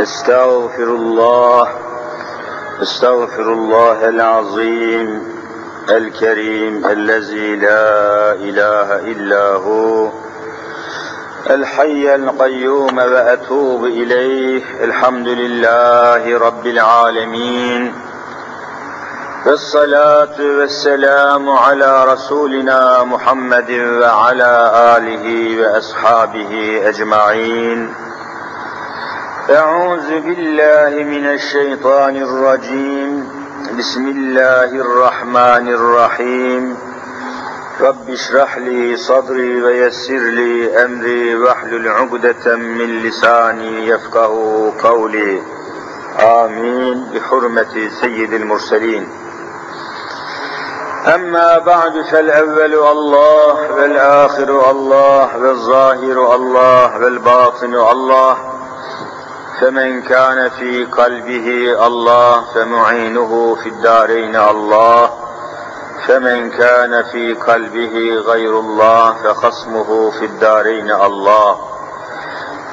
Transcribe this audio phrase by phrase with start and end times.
[0.00, 1.68] استغفر الله
[2.82, 5.22] استغفر الله العظيم
[5.90, 10.10] الكريم الذي لا إله إلا هو
[11.50, 17.94] الحي القيوم وأتوب إليه الحمد لله رب العالمين
[19.46, 25.26] والصلاة والسلام على رسولنا محمد وعلى آله
[25.62, 28.03] وأصحابه أجمعين.
[29.50, 33.28] أعوذ بالله من الشيطان الرجيم.
[33.78, 36.76] بسم الله الرحمن الرحيم.
[37.80, 45.42] رب اشرح لي صدري ويسر لي أمري واحلل عقدة من لساني يفقه قولي.
[46.20, 47.04] آمين.
[47.14, 49.08] بحرمة سيد المرسلين.
[51.14, 58.53] أما بعد فالأول الله والآخر الله والظاهر الله والباطن الله.
[59.60, 65.10] فمن كان في قلبه الله فمعينه في الدارين الله.
[66.08, 71.58] فمن كان في قلبه غير الله فخصمه في الدارين الله.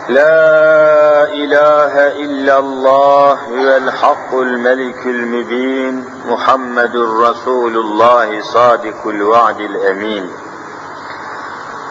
[0.09, 10.29] لا إله إلا الله هو الحق الملك المبين محمد رسول الله صادق الوعد الأمين.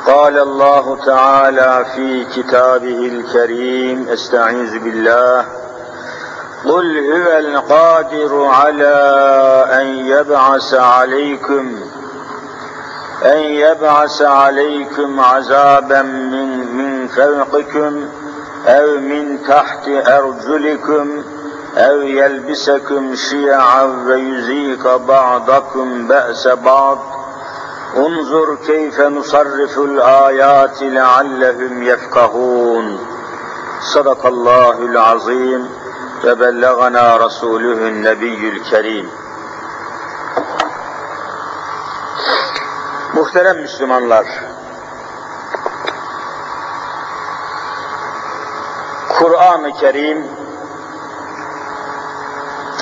[0.07, 5.45] قال الله تعالى في كتابه الكريم استعيذ بالله.
[6.65, 8.97] قل هو القادر على
[9.73, 11.77] أن يبعث عليكم
[13.25, 18.09] أن يبعث عليكم عذابا من من فوقكم
[18.67, 21.23] أو من تحت أرجلكم
[21.77, 27.20] أو يلبسكم شيعا ويذيق بعضكم بأس بعض.
[27.98, 33.00] انظر كيف نصرف الآيات لعلهم يفقهون
[33.94, 35.70] صدق الله العظيم
[36.26, 39.10] وبلغنا رسوله النبي الكريم
[43.16, 44.26] Muhterem Müslümanlar,
[49.20, 50.26] Kur'an-ı Kerim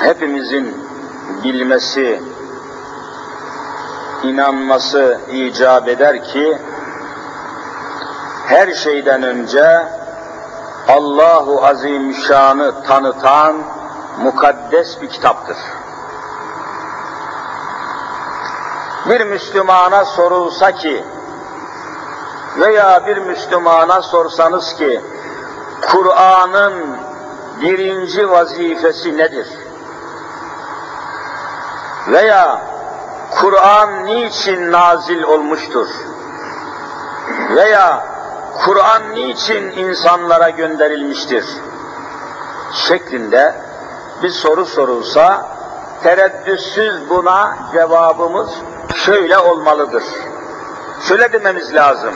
[0.01, 0.77] hepimizin
[1.43, 2.21] bilmesi,
[4.22, 6.58] inanması icap eder ki
[8.46, 9.88] her şeyden önce
[10.88, 13.56] Allahu Azimüşşan'ı tanıtan
[14.18, 15.56] mukaddes bir kitaptır.
[19.08, 21.04] Bir Müslümana sorulsa ki
[22.58, 25.00] veya bir Müslümana sorsanız ki
[25.92, 26.96] Kur'an'ın
[27.60, 29.46] birinci vazifesi nedir?
[32.08, 32.67] Veya
[33.30, 35.88] Kur'an niçin nazil olmuştur?
[37.54, 38.06] Veya
[38.64, 41.44] Kur'an niçin insanlara gönderilmiştir?
[42.72, 43.54] Şeklinde
[44.22, 45.48] bir soru sorulsa
[46.02, 48.50] tereddütsüz buna cevabımız
[48.94, 50.04] şöyle olmalıdır.
[51.08, 52.14] Şöyle dememiz lazım.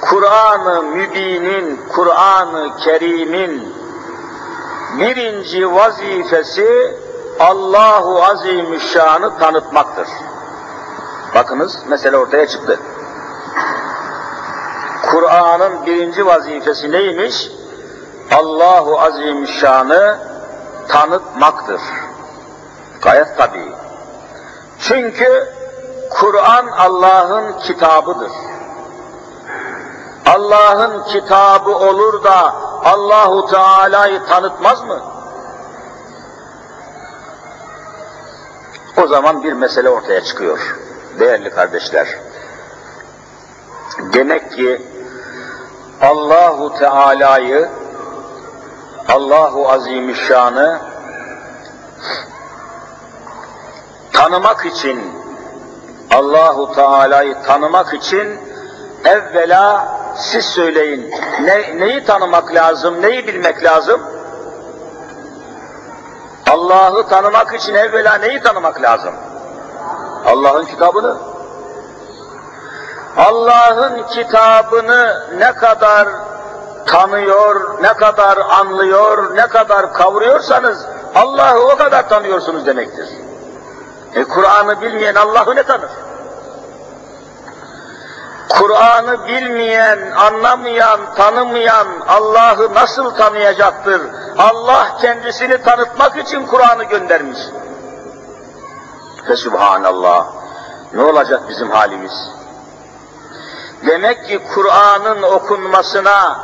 [0.00, 3.74] Kur'an-ı Mübin'in, Kur'an-ı Kerim'in
[4.98, 6.96] birinci vazifesi
[7.40, 10.08] Allahu Azimüşşan'ı tanıtmaktır.
[11.34, 12.80] Bakınız mesele ortaya çıktı.
[15.10, 17.48] Kur'an'ın birinci vazifesi neymiş?
[18.32, 20.18] Allahu Azimüşşan'ı
[20.88, 21.80] tanıtmaktır.
[23.02, 23.72] Gayet tabii.
[24.78, 25.48] Çünkü
[26.10, 28.32] Kur'an Allah'ın kitabıdır.
[30.26, 32.54] Allah'ın kitabı olur da
[32.84, 35.00] Allahu Teala'yı tanıtmaz mı?
[39.02, 40.76] O zaman bir mesele ortaya çıkıyor
[41.20, 42.08] değerli kardeşler.
[43.98, 44.82] Demek ki
[46.00, 47.68] Allahu Teala'yı
[49.08, 50.80] Allahu Azimüşşan'ı
[54.12, 55.12] tanımak için
[56.10, 58.40] Allahu Teala'yı tanımak için
[59.04, 61.10] evvela siz söyleyin.
[61.42, 63.02] Ne, neyi tanımak lazım?
[63.02, 64.00] Neyi bilmek lazım?
[66.50, 69.14] Allah'ı tanımak için evvela neyi tanımak lazım?
[70.26, 71.16] Allah'ın kitabını.
[73.16, 76.08] Allah'ın kitabını ne kadar
[76.86, 83.08] tanıyor, ne kadar anlıyor, ne kadar kavruyorsanız Allah'ı o kadar tanıyorsunuz demektir.
[84.14, 85.90] E Kur'an'ı bilmeyen Allah'ı ne tanır?
[88.48, 94.02] Kur'an'ı bilmeyen, anlamayan, tanımayan Allah'ı nasıl tanıyacaktır?
[94.38, 97.38] Allah kendisini tanıtmak için Kur'an'ı göndermiş.
[99.28, 100.26] Ve Subhanallah,
[100.94, 102.12] ne olacak bizim halimiz?
[103.86, 106.36] Demek ki Kur'an'ın okunmasına,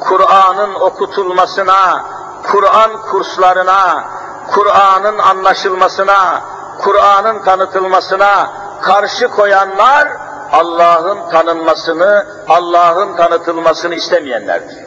[0.00, 2.04] Kur'an'ın okutulmasına,
[2.42, 4.04] Kur'an kurslarına,
[4.52, 6.42] Kur'an'ın anlaşılmasına,
[6.78, 8.50] Kur'an'ın tanıtılmasına
[8.82, 10.08] karşı koyanlar
[10.52, 14.78] Allah'ın tanınmasını, Allah'ın tanıtılmasını istemeyenlerdir.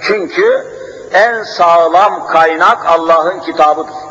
[0.00, 0.66] Çünkü
[1.12, 4.05] en sağlam kaynak Allah'ın kitabıdır.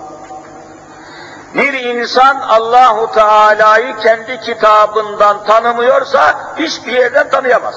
[1.55, 7.75] Bir insan Allahu Teala'yı kendi kitabından tanımıyorsa hiçbir yerden tanıyamaz.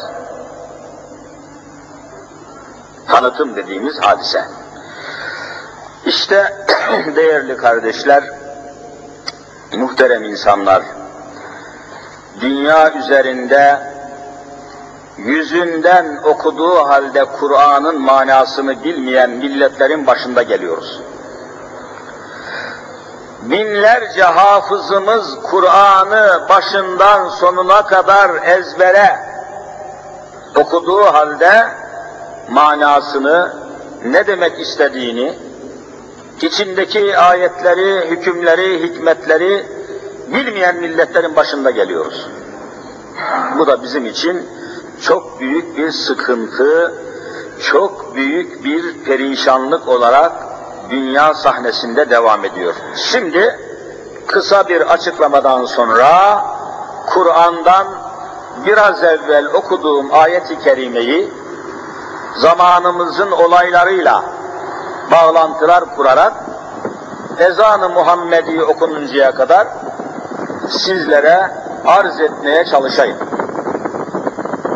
[3.08, 4.44] Tanıtım dediğimiz hadise.
[6.06, 6.66] İşte
[7.16, 8.25] değerli kardeşler,
[9.72, 10.82] muhterem insanlar,
[12.40, 13.80] dünya üzerinde
[15.16, 21.00] yüzünden okuduğu halde Kur'an'ın manasını bilmeyen milletlerin başında geliyoruz.
[23.43, 29.19] Binlerce hafızımız Kur'an'ı başından sonuna kadar ezbere
[30.56, 31.69] okuduğu halde
[32.50, 33.52] manasını,
[34.05, 35.38] ne demek istediğini,
[36.43, 39.67] içindeki ayetleri, hükümleri, hikmetleri
[40.29, 42.26] bilmeyen milletlerin başında geliyoruz.
[43.58, 44.49] Bu da bizim için
[45.02, 46.94] çok büyük bir sıkıntı,
[47.70, 50.47] çok büyük bir perişanlık olarak
[50.90, 52.75] dünya sahnesinde devam ediyor.
[52.96, 53.58] Şimdi
[54.26, 56.43] kısa bir açıklamadan sonra
[57.06, 57.87] Kur'an'dan
[58.67, 61.32] biraz evvel okuduğum ayeti kerimeyi
[62.37, 64.25] zamanımızın olaylarıyla
[65.11, 66.32] bağlantılar kurarak
[67.38, 69.69] ezanı Muhammedi okununcaya kadar
[70.69, 71.50] sizlere
[71.87, 73.17] arz etmeye çalışayım.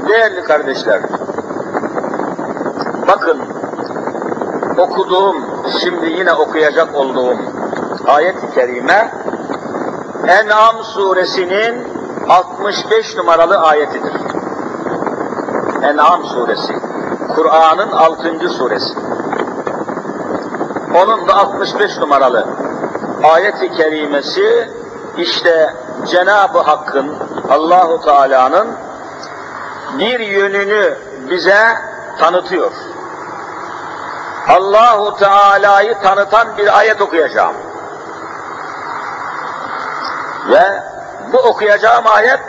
[0.08, 1.00] Değerli kardeşler,
[3.08, 3.51] bakın
[4.78, 5.36] okuduğum,
[5.80, 7.36] şimdi yine okuyacak olduğum
[8.06, 9.14] ayet-i kerime
[10.28, 11.86] En'am suresinin
[12.28, 14.12] 65 numaralı ayetidir.
[15.82, 16.72] En'am suresi,
[17.36, 18.48] Kur'an'ın 6.
[18.48, 18.94] suresi.
[20.94, 22.46] Onun da 65 numaralı
[23.22, 24.68] ayet-i kerimesi
[25.16, 25.74] işte
[26.06, 27.16] Cenab-ı Hakk'ın,
[27.50, 28.68] Allahu Teala'nın
[29.98, 30.98] bir yönünü
[31.30, 31.76] bize
[32.18, 32.72] tanıtıyor.
[34.48, 37.54] Allahu Teala'yı tanıtan bir ayet okuyacağım.
[40.50, 40.82] Ve
[41.32, 42.40] bu okuyacağım ayet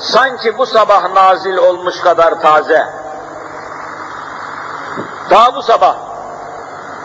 [0.00, 2.86] sanki bu sabah nazil olmuş kadar taze.
[5.30, 5.96] Daha bu sabah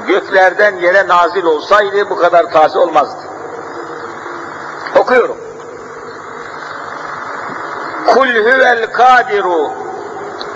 [0.07, 3.23] göklerden yere nazil olsaydı bu kadar taze olmazdı.
[4.95, 5.37] Okuyorum.
[8.07, 9.71] Kul huvel kadiru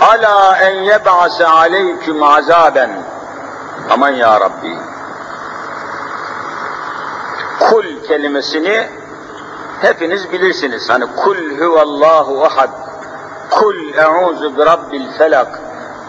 [0.01, 3.12] ala en yeb'ase aleyküm azaben.
[3.89, 4.77] Aman ya Rabbi.
[7.59, 8.87] Kul kelimesini
[9.81, 10.89] hepiniz bilirsiniz.
[10.89, 12.69] Hani kul huvallahu ahad.
[13.49, 15.59] Kul e'uzu bi rabbil felak.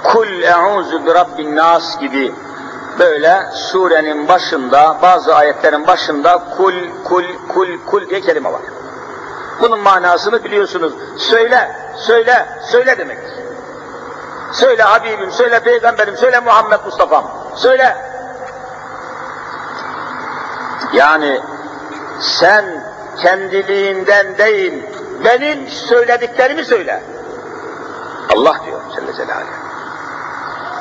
[0.05, 2.35] Kul e'uzu bi rabbin nas gibi
[2.99, 6.75] böyle surenin başında, bazı ayetlerin başında kul,
[7.05, 8.63] kul, kul, kul diye kelime var.
[9.61, 10.93] Bunun manasını biliyorsunuz.
[11.19, 13.19] Söyle, söyle, söyle demek.
[14.53, 17.25] Söyle Habibim, söyle Peygamberim, söyle Muhammed Mustafa'm,
[17.57, 17.97] söyle.
[20.93, 21.41] Yani
[22.21, 22.65] sen
[23.23, 24.83] kendiliğinden değil,
[25.25, 27.03] benim söylediklerimi söyle.
[28.37, 29.65] Allah diyor Celle Celaluhu.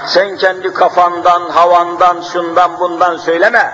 [0.08, 3.74] Sen kendi kafandan, havandan, şundan bundan söyleme.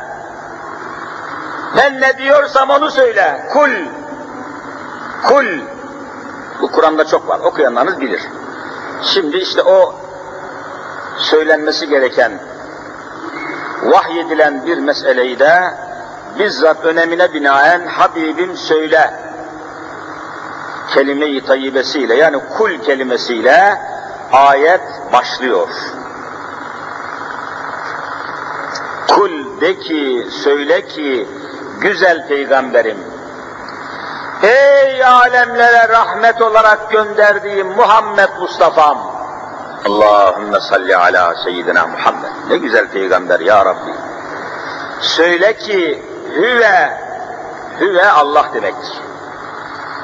[1.78, 3.48] Ben ne diyorsam onu söyle.
[3.54, 3.70] Kul.
[5.28, 5.46] Kul.
[6.62, 7.40] Bu Kur'an'da çok var.
[7.40, 8.22] Okuyanlarınız bilir.
[9.04, 9.96] Şimdi işte o
[11.18, 12.32] söylenmesi gereken
[13.84, 15.74] vahyedilen bir meseleyi de
[16.40, 19.14] bizzat önemine binaen Habibim söyle
[20.94, 23.78] kelime-i tayyibesiyle yani kul kelimesiyle
[24.32, 24.82] ayet
[25.14, 25.68] başlıyor.
[29.08, 31.28] Kul de ki, söyle ki,
[31.82, 32.98] güzel peygamberim,
[34.44, 38.98] ey alemlere rahmet olarak gönderdiğim Muhammed Mustafa'm,
[39.86, 42.39] Allahümme salli ala seyyidina Muhammed.
[42.50, 43.92] Ne güzel peygamber ya Rabbi.
[45.02, 46.04] Söyle ki,
[46.36, 46.98] hüve,
[47.80, 49.02] hüve Allah demektir.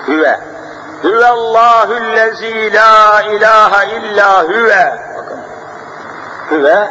[0.07, 0.39] Hüve.
[1.03, 4.99] Hüve Allahüllezî la ilahe illa hüve.
[5.17, 5.39] Bakın.
[6.51, 6.89] Hüve,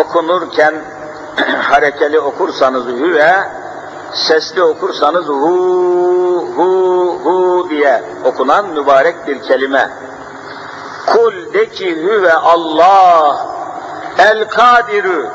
[0.00, 0.74] okunurken
[1.62, 3.44] harekeli okursanız hüve,
[4.12, 9.90] sesli okursanız hu hu hu diye okunan mübarek bir kelime.
[11.06, 13.55] Kul de ki hüve Allah
[14.18, 15.30] el kadirü.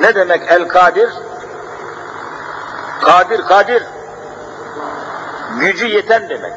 [0.00, 1.10] Ne demek el kadir?
[3.02, 3.82] Kadir kadir.
[5.60, 6.52] Gücü yeten demek.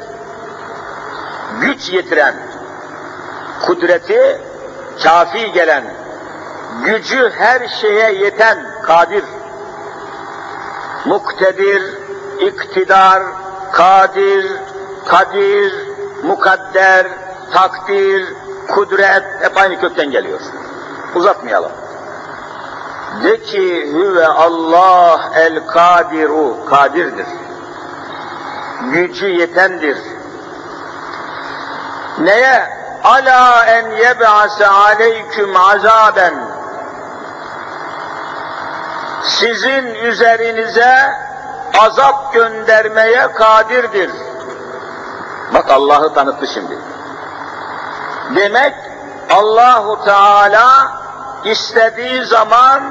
[1.61, 2.35] Güç yetiren,
[3.65, 4.41] kudreti
[5.03, 5.83] kafi gelen,
[6.85, 9.23] gücü her şeye yeten kadir,
[11.05, 11.83] muktedir,
[12.39, 13.23] iktidar,
[13.71, 14.45] kadir,
[15.05, 15.73] kadir,
[16.23, 17.07] mukadder,
[17.53, 18.33] takdir,
[18.67, 20.39] kudret hep aynı kökten geliyor.
[21.15, 21.71] Uzatmayalım.
[23.23, 27.25] De ki hüve Allah el kadiru, kadirdir.
[28.91, 29.97] Gücü yetendir.
[32.19, 32.79] Neye?
[33.03, 36.33] Ala en yeb'ase aleyküm azaben.
[39.23, 41.13] Sizin üzerinize
[41.79, 44.11] azap göndermeye kadirdir.
[45.53, 46.77] Bak Allah'ı tanıttı şimdi.
[48.35, 48.73] Demek
[49.29, 50.91] Allahu Teala
[51.43, 52.81] istediği zaman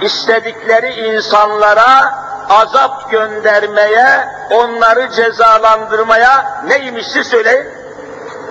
[0.00, 2.14] istedikleri insanlara
[2.50, 7.66] azap göndermeye, onları cezalandırmaya neymiş siz söyleyin?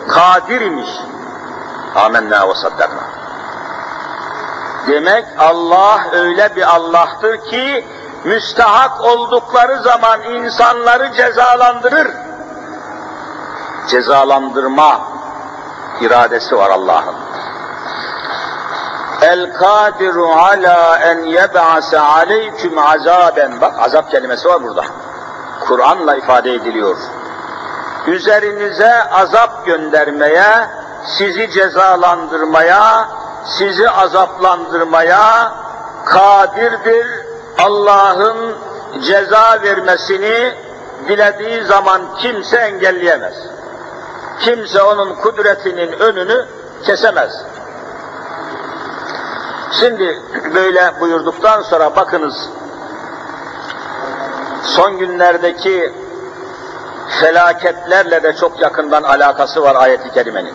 [0.08, 0.90] Kadir imiş.
[1.96, 3.04] Amenna ve saddakna.
[4.88, 7.86] Demek Allah öyle bir Allah'tır ki
[8.24, 12.08] müstahak oldukları zaman insanları cezalandırır.
[13.90, 15.15] Cezalandırma
[16.02, 17.16] iradesi var Allah'ın.
[19.22, 23.62] El kadiru ala en yeb'ase aleyküm azaben.
[23.62, 24.86] Bak azap kelimesi var burada.
[25.68, 26.98] Kur'an'la ifade ediliyor.
[28.08, 30.68] Üzerinize azap göndermeye,
[31.18, 33.10] sizi cezalandırmaya,
[33.58, 35.52] sizi azaplandırmaya
[36.06, 37.08] kadirdir.
[37.64, 38.56] Allah'ın
[39.02, 40.56] ceza vermesini
[41.08, 43.34] dilediği zaman kimse engelleyemez.
[44.40, 46.46] Kimse onun kudretinin önünü
[46.86, 47.32] kesemez.
[49.80, 50.22] Şimdi
[50.54, 52.50] böyle buyurduktan sonra bakınız
[54.64, 55.94] son günlerdeki
[57.20, 60.54] felaketlerle de çok yakından alakası var ayet-i kerimenin.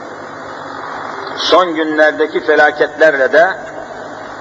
[1.37, 3.57] Son günlerdeki felaketlerle de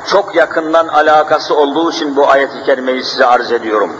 [0.07, 3.97] çok yakından alakası olduğu için bu ayet-i kerimeyi size arz ediyorum.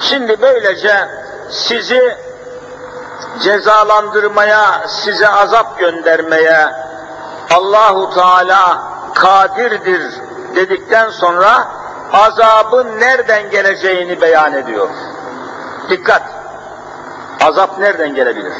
[0.00, 1.08] Şimdi böylece
[1.50, 2.16] sizi
[3.42, 6.66] cezalandırmaya, size azap göndermeye
[7.50, 8.82] Allahu Teala
[9.14, 10.14] kadirdir
[10.54, 11.68] dedikten sonra
[12.12, 14.88] azabın nereden geleceğini beyan ediyor.
[15.90, 16.22] Dikkat!
[17.40, 18.52] Azap nereden gelebilir?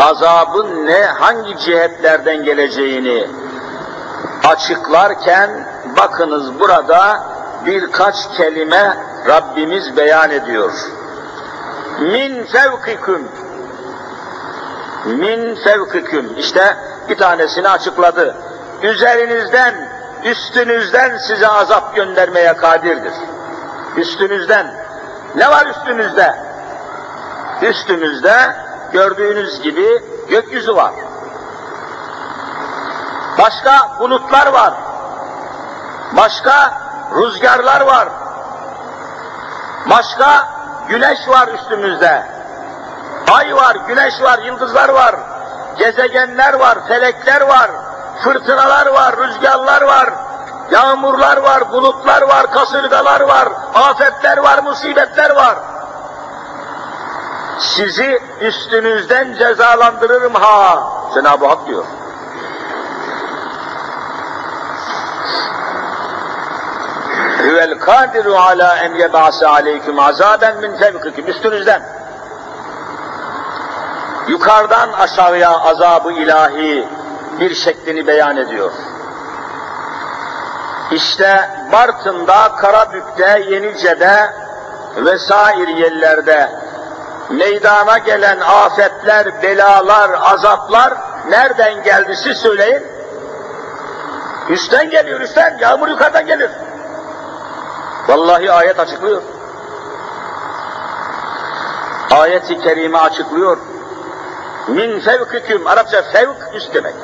[0.00, 3.26] Azabın ne, hangi cihetlerden geleceğini
[4.48, 5.50] açıklarken
[5.96, 7.22] bakınız burada
[7.66, 8.96] birkaç kelime
[9.28, 10.72] Rabbimiz beyan ediyor.
[12.00, 13.28] Min fevkiküm
[15.06, 16.76] min fevkiküm işte
[17.08, 18.36] bir tanesini açıkladı.
[18.82, 19.74] Üzerinizden,
[20.24, 23.12] üstünüzden size azap göndermeye kadirdir.
[23.96, 24.74] Üstünüzden.
[25.34, 26.36] Ne var üstünüzde?
[27.62, 28.56] Üstümüzde
[28.92, 30.92] gördüğünüz gibi gökyüzü var.
[33.38, 34.74] Başka bulutlar var.
[36.16, 36.72] Başka
[37.16, 38.08] rüzgarlar var.
[39.90, 40.55] Başka
[40.88, 42.22] güneş var üstümüzde.
[43.32, 45.14] Ay var, güneş var, yıldızlar var.
[45.78, 47.70] Gezegenler var, felekler var.
[48.24, 50.10] Fırtınalar var, rüzgarlar var.
[50.70, 55.58] Yağmurlar var, bulutlar var, kasırgalar var, afetler var, musibetler var.
[57.60, 60.82] Sizi üstünüzden cezalandırırım ha.
[61.14, 61.84] Cenab-ı Hak diyor.
[67.46, 71.26] Huvel kadiru ala en yeb'ase aleyküm azaben min fevkikum.
[71.26, 71.82] Üstünüzden.
[74.28, 76.88] Yukarıdan aşağıya azabı ilahi
[77.40, 78.72] bir şeklini beyan ediyor.
[80.90, 84.30] İşte Bartın'da, Karabük'te, Yenice'de
[84.96, 86.50] vesair yerlerde
[87.30, 90.94] meydana gelen afetler, belalar, azaplar
[91.28, 92.82] nereden geldi siz söyleyin.
[94.48, 95.58] Üstten geliyor, üstten.
[95.60, 96.50] Yağmur yukarıdan gelir.
[98.08, 99.22] Vallahi ayet açıklıyor.
[102.10, 103.58] Ayet-i kerime açıklıyor.
[104.68, 106.94] Min fevküküm, Arapça fevk üst demek.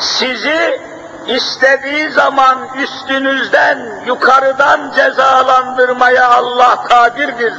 [0.00, 0.80] Sizi
[1.26, 7.54] istediği zaman üstünüzden, yukarıdan cezalandırmaya Allah kadirdir.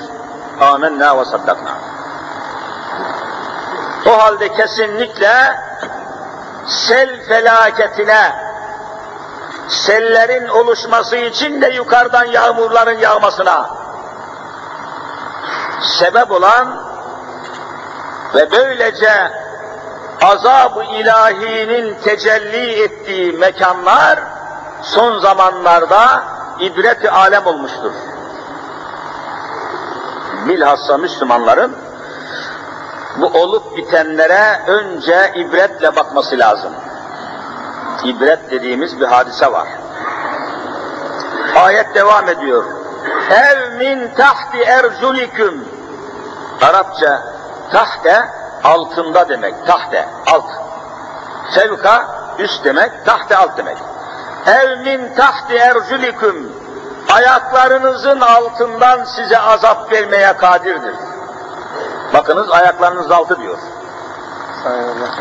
[0.62, 1.78] Amenna ve saddakna.
[4.06, 5.60] O halde kesinlikle
[6.68, 8.43] sel felaketine,
[9.68, 13.70] sellerin oluşması için de yukarıdan yağmurların yağmasına
[15.82, 16.84] sebep olan
[18.36, 19.32] ve böylece
[20.22, 24.20] azab-ı ilahinin tecelli ettiği mekanlar
[24.82, 26.24] son zamanlarda
[26.60, 27.92] ibret-i alem olmuştur.
[30.48, 31.76] Bilhassa Müslümanların
[33.18, 36.74] bu olup bitenlere önce ibretle bakması lazım.
[38.04, 39.68] İbret dediğimiz bir hadise var.
[41.56, 42.64] Ayet devam ediyor.
[43.30, 45.66] Ev min tahti erzuliküm.
[46.62, 47.22] Arapça
[47.72, 48.30] tahte
[48.64, 49.68] altında demek.
[49.68, 50.46] Tahte, alt.
[51.54, 52.08] Sevka
[52.40, 53.78] üst demek, tahte alt demek.
[54.48, 56.52] Ev min tahti erzuliküm.
[57.14, 60.96] Ayaklarınızın altından size azap vermeye kadirdir.
[62.14, 63.58] Bakınız ayaklarınız altı diyor.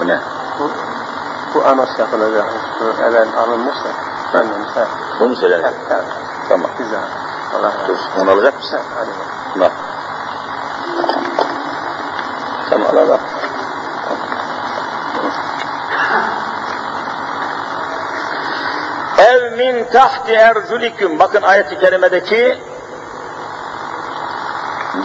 [0.00, 0.19] Bu ne?
[1.54, 2.44] Bu, anas yapılacak.
[2.80, 3.88] Bu evvel alınmışsa.
[4.35, 4.88] Ben de mesela.
[5.21, 5.59] Bunu söyler.
[5.59, 6.04] Evet, evet.
[6.49, 6.71] Tamam.
[6.78, 7.00] Güzel.
[7.54, 8.11] Allah razı Dur, olsun.
[8.21, 8.80] onu alacak mısın?
[8.97, 9.61] Hadi bakalım.
[9.61, 9.73] Bak.
[12.71, 13.18] Tamam, al al.
[19.18, 21.18] Ev min tahti erzuliküm.
[21.18, 22.59] Bakın ayet-i kerimedeki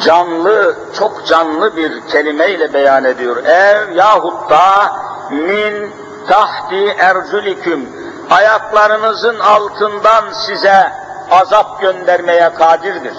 [0.03, 3.37] canlı, çok canlı bir kelimeyle beyan ediyor.
[3.45, 4.91] Ev yahut da
[5.31, 5.93] min
[6.27, 7.89] tahti erzuliküm.
[8.29, 10.91] Ayaklarınızın altından size
[11.31, 13.13] azap göndermeye kadirdir.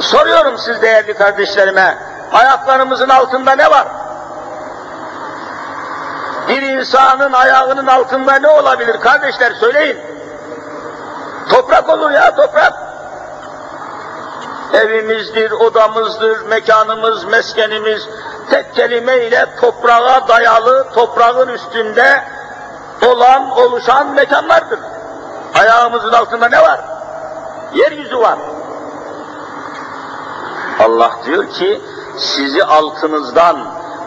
[0.00, 1.98] Soruyorum siz değerli kardeşlerime,
[2.32, 3.88] ayaklarımızın altında ne var?
[6.48, 9.98] Bir insanın ayağının altında ne olabilir kardeşler söyleyin.
[11.50, 12.72] Toprak olur ya toprak.
[14.72, 18.08] Evimizdir, odamızdır, mekanımız, meskenimiz
[18.50, 22.24] tek kelimeyle toprağa dayalı, toprağın üstünde
[23.06, 24.80] olan, oluşan mekanlardır.
[25.60, 26.80] Ayağımızın altında ne var?
[27.74, 28.38] Yeryüzü var.
[30.80, 31.80] Allah diyor ki
[32.18, 33.56] sizi altınızdan,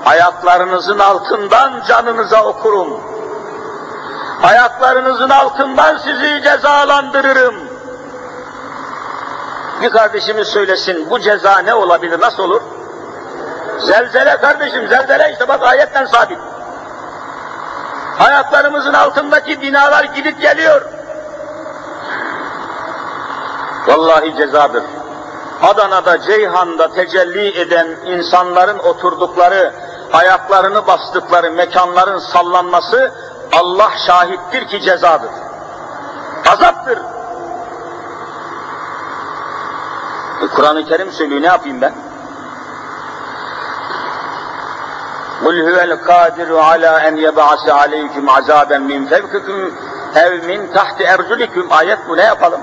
[0.06, 3.02] ayaklarınızın altından canınıza okurum.
[4.44, 7.56] Ayaklarınızın altından sizi cezalandırırım.
[9.82, 12.62] Bir kardeşimiz söylesin bu ceza ne olabilir, nasıl olur?
[13.86, 16.38] Zelzele kardeşim, zelzele işte bak ayetten sabit.
[18.20, 20.82] Ayaklarımızın altındaki binalar gidip geliyor.
[23.88, 24.84] Vallahi cezadır.
[25.62, 29.74] Adana'da, Ceyhan'da tecelli eden insanların oturdukları,
[30.14, 33.12] ayaklarını bastıkları mekanların sallanması
[33.52, 35.30] Allah şahittir ki cezadır.
[36.52, 36.98] Azaptır.
[40.42, 41.94] E, Kur'an-ı Kerim söylüyor, ne yapayım ben?
[45.45, 49.59] قُلْ هُوَ الْقَادِرُ عَلَى اَنْ يَبْعَسَ عَلَيْكُمْ عَذَابًا مِنْ فَوْقِكُمْ
[50.23, 52.61] اَوْ مِنْ تَحْتِ اَرْجُلِكُمْ Ayet bu, ne yapalım?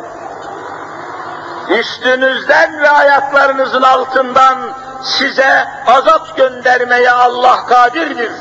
[1.69, 4.57] Üstünüzden ve ayaklarınızın altından
[5.03, 8.31] size azap göndermeye Allah kadirdir.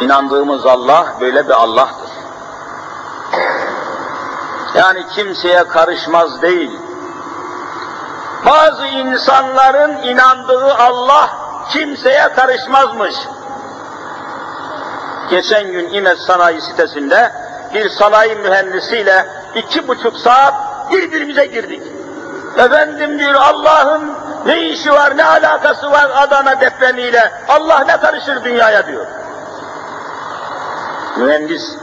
[0.00, 2.10] İnandığımız Allah böyle bir Allah'tır.
[4.74, 6.80] Yani kimseye karışmaz değil.
[8.46, 11.39] Bazı insanların inandığı Allah
[11.71, 13.15] kimseye karışmazmış.
[15.29, 17.31] Geçen gün İmes Sanayi sitesinde
[17.73, 20.53] bir sanayi mühendisiyle iki buçuk saat
[20.91, 21.81] birbirimize girdik.
[22.57, 24.11] Efendim diyor Allah'ın
[24.45, 27.31] ne işi var, ne alakası var Adana depremiyle?
[27.49, 29.05] Allah ne karışır dünyaya diyor.
[31.17, 31.75] Mühendis.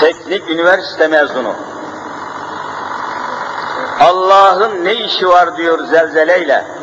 [0.00, 1.54] Teknik üniversite mezunu.
[4.00, 6.77] Allah'ın ne işi var diyor zelzeleyle.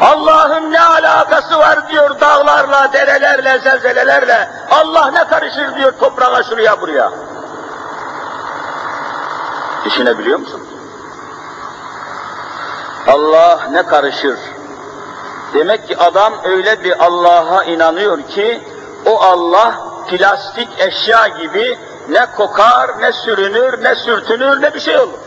[0.00, 4.50] Allah'ın ne alakası var diyor dağlarla, derelerle, zelzelelerle.
[4.70, 7.12] Allah ne karışır diyor toprağa şuraya buraya.
[9.84, 10.62] Düşünebiliyor musun?
[13.06, 14.38] Allah ne karışır?
[15.54, 18.68] Demek ki adam öyle bir Allah'a inanıyor ki
[19.06, 19.74] o Allah
[20.08, 25.18] plastik eşya gibi ne kokar, ne sürünür, ne sürtünür, ne bir şey olur.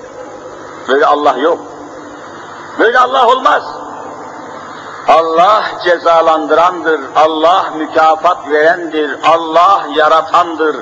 [0.87, 1.59] Böyle Allah yok.
[2.79, 3.63] Böyle Allah olmaz.
[5.07, 10.75] Allah cezalandırandır, Allah mükafat verendir, Allah yaratandır,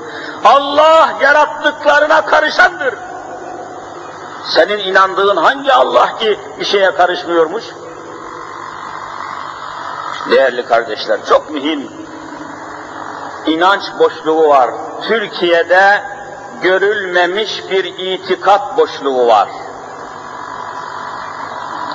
[0.46, 2.96] Allah yarattıklarına karışandır.
[4.46, 7.64] Senin inandığın hangi Allah ki bir şeye karışmıyormuş?
[10.32, 11.92] Değerli kardeşler, çok mühim
[13.46, 14.72] inanç boşluğu var.
[15.08, 16.04] Türkiye'de
[16.62, 19.50] görülmemiş bir itikat boşluğu var.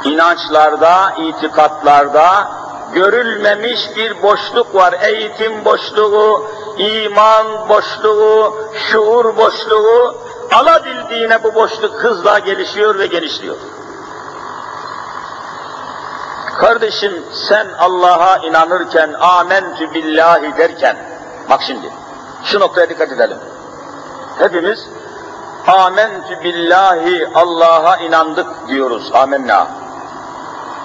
[0.05, 2.49] İnançlarda, itikatlarda
[2.95, 4.95] görülmemiş bir boşluk var.
[5.03, 8.57] Eğitim boşluğu, iman boşluğu,
[8.91, 10.15] şuur boşluğu,
[10.53, 13.57] alabildiğine bu boşluk hızla gelişiyor ve genişliyor.
[16.59, 20.97] Kardeşim sen Allah'a inanırken, amentü billahi derken,
[21.51, 21.93] bak şimdi,
[22.45, 23.39] şu noktaya dikkat edelim.
[24.39, 24.89] Hepimiz
[25.67, 29.84] amentü billahi Allah'a inandık diyoruz, amenna.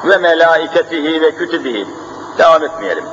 [0.04, 1.88] Ve melaiketihi ve kütübihi.
[2.38, 3.06] Devam etmeyelim.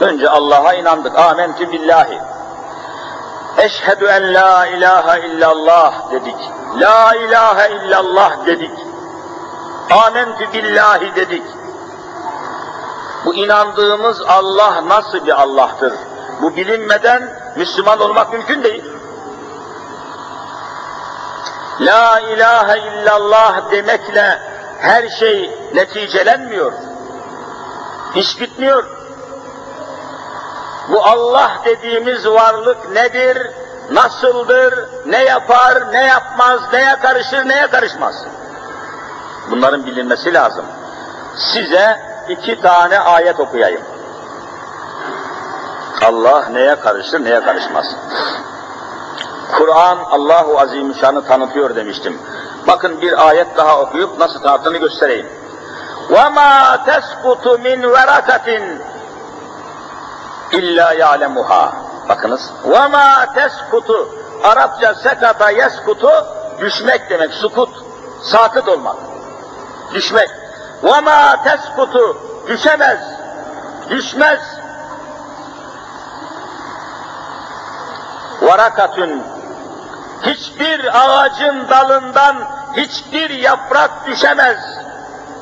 [0.00, 1.18] Önce Allah'a inandık.
[1.18, 2.18] Amentü billahi.
[3.58, 6.36] Eşhedü en la ilahe illallah dedik.
[6.80, 8.70] La ilahe illallah dedik.
[10.06, 11.42] Amentü billahi dedik.
[13.24, 15.92] Bu inandığımız Allah nasıl bir Allah'tır?
[16.42, 17.22] Bu bilinmeden
[17.56, 18.84] Müslüman olmak mümkün değil.
[21.80, 24.38] La ilahe illallah demekle
[24.78, 26.72] her şey neticelenmiyor.
[28.14, 28.84] İş bitmiyor.
[30.88, 33.50] Bu Allah dediğimiz varlık nedir,
[33.90, 34.74] nasıldır,
[35.06, 38.14] ne yapar, ne yapmaz, neye karışır, neye karışmaz?
[39.50, 40.64] Bunların bilinmesi lazım.
[41.36, 43.82] Size iki tane ayet okuyayım.
[46.06, 47.86] Allah neye karışır, neye karışmaz.
[49.52, 52.18] Kur'an Allahu Azimüşşan'ı tanıtıyor demiştim.
[52.66, 55.41] Bakın bir ayet daha okuyup nasıl tanıttığını göstereyim.
[56.09, 56.53] وَمَا
[56.89, 58.49] تَسْقُطُ مِنْ وَرَكَةٍ
[60.51, 61.73] illa ya'lemuha.
[62.09, 62.41] Bakınız.
[62.65, 64.07] وَمَا تَسْقُطُ
[64.43, 66.09] Arapça sekata yeskutu
[66.59, 67.33] düşmek demek.
[67.33, 67.69] Sukut.
[68.23, 68.95] Sakıt olmak.
[69.93, 70.29] Düşmek.
[70.83, 72.15] وَمَا تَسْقُطُ
[72.47, 72.99] Düşemez.
[73.89, 74.39] Düşmez.
[78.41, 79.23] Varakatün
[80.23, 82.35] hiçbir ağacın dalından
[82.75, 84.57] hiçbir yaprak düşemez.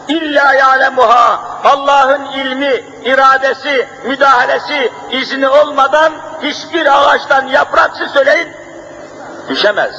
[0.08, 8.48] İlla ya'lemuha Allah'ın ilmi, iradesi, müdahalesi, izni olmadan hiçbir ağaçtan yaprak siz söyleyin
[9.48, 9.94] düşemez.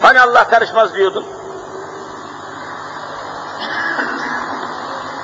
[0.00, 1.26] Hani Allah karışmaz diyordun?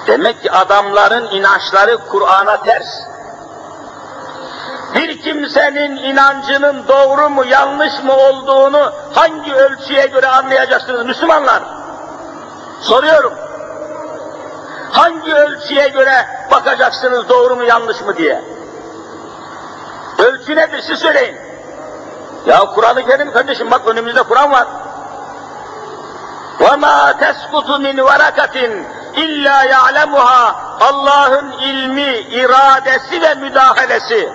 [0.06, 2.86] Demek ki adamların inançları Kur'an'a ters.
[4.94, 11.62] Bir kimsenin inancının doğru mu yanlış mı olduğunu hangi ölçüye göre anlayacaksınız Müslümanlar?
[12.80, 13.49] Soruyorum
[14.91, 18.41] Hangi ölçüye göre bakacaksınız doğru mu yanlış mı diye?
[20.19, 21.37] Ölçü nedir siz söyleyin.
[22.45, 24.67] Ya Kur'an-ı Kerim kardeşim bak önümüzde Kur'an var.
[26.59, 34.29] وَمَا تَسْقُطُ مِنْ وَرَكَةٍ illa ya'lemuha Allah'ın ilmi, iradesi ve müdahalesi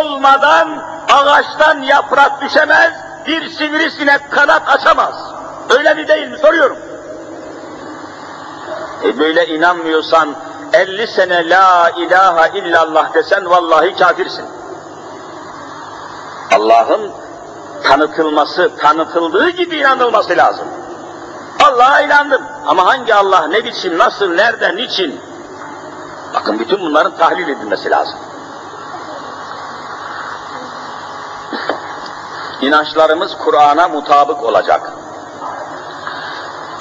[0.00, 2.92] olmadan ağaçtan yaprak düşemez,
[3.26, 5.14] bir sivrisinek kanat açamaz.
[5.70, 6.76] Öyle mi değil mi soruyorum.
[9.13, 10.35] Böyle inanmıyorsan
[10.73, 14.45] 50 sene la ilahe illallah desen vallahi kafirsin.
[16.55, 17.11] Allah'ın
[17.83, 20.67] tanıtılması, tanıtıldığı gibi inanılması lazım.
[21.63, 22.41] Allah'a inandım.
[22.65, 25.21] Ama hangi Allah, ne biçim, nasıl, nerede, niçin?
[26.33, 28.15] Bakın bütün bunların tahlil edilmesi lazım.
[32.61, 34.91] İnançlarımız Kur'an'a mutabık olacak.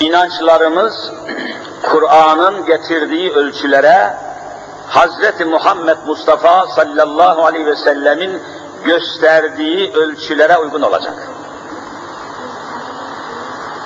[0.00, 1.10] İnançlarımız
[1.90, 4.16] Kur'an'ın getirdiği ölçülere
[4.88, 8.42] Hazreti Muhammed Mustafa sallallahu aleyhi ve sellemin
[8.84, 11.14] gösterdiği ölçülere uygun olacak.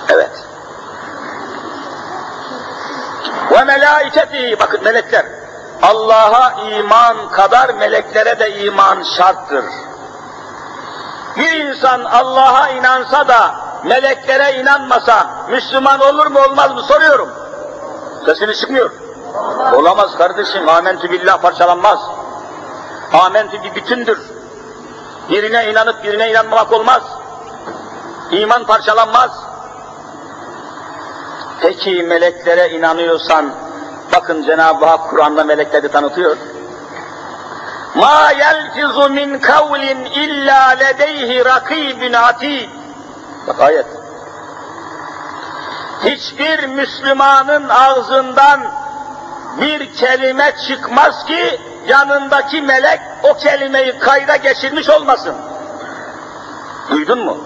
[0.09, 0.31] Evet.
[3.53, 5.27] Ve melaiketihi, bakın melekler.
[5.83, 9.65] Allah'a iman kadar meleklere de iman şarttır.
[11.37, 17.38] Bir insan Allah'a inansa da meleklere inanmasa Müslüman olur mu olmaz mı soruyorum.
[18.27, 18.91] Sesini çıkmıyor.
[19.75, 20.69] Olamaz kardeşim.
[20.69, 21.99] Amentü billah parçalanmaz.
[23.13, 24.19] Amentü bir bütündür.
[25.31, 27.03] Birine inanıp birine inanmamak olmaz.
[28.31, 29.31] İman parçalanmaz.
[31.61, 33.51] Peki meleklere inanıyorsan,
[34.15, 36.37] bakın Cenab-ı Hak Kur'an'da melekleri tanıtıyor.
[37.95, 42.69] Ma yelfizu min kavlin illa ledeyhi rakibun atid.
[43.47, 43.87] Bak ayet.
[46.05, 48.61] Hiçbir Müslümanın ağzından
[49.61, 55.35] bir kelime çıkmaz ki yanındaki melek o kelimeyi kayda geçirmiş olmasın.
[56.91, 57.39] Duydun mu?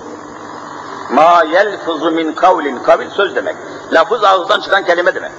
[1.11, 3.57] Ma yelfuzu min kavlin, kavil söz demek.
[3.93, 5.33] Lafız ağızdan çıkan kelime demek.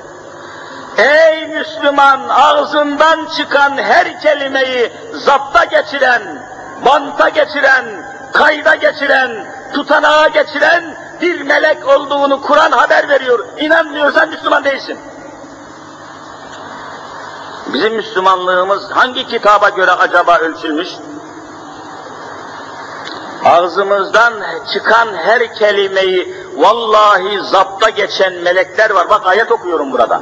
[0.97, 6.21] Ey Müslüman ağzından çıkan her kelimeyi zapta geçiren,
[6.85, 7.85] banta geçiren,
[8.33, 13.45] kayda geçiren, tutanağa geçiren bir melek olduğunu Kur'an haber veriyor.
[13.57, 14.99] İnanmıyorsan Müslüman değilsin.
[17.73, 20.89] Bizim Müslümanlığımız hangi kitaba göre acaba ölçülmüş?
[23.45, 24.33] Ağzımızdan
[24.73, 29.09] çıkan her kelimeyi vallahi zapta geçen melekler var.
[29.09, 30.21] Bak ayet okuyorum burada.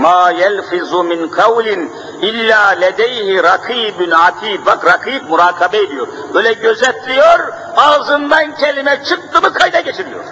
[0.00, 4.66] Ma yelfizu min kavlin illa ledeyhi rakibun atid.
[4.66, 6.08] Bak rakib murakabe ediyor.
[6.34, 10.24] Böyle gözetliyor, ağzından kelime çıktı mı kayda geçiriyor.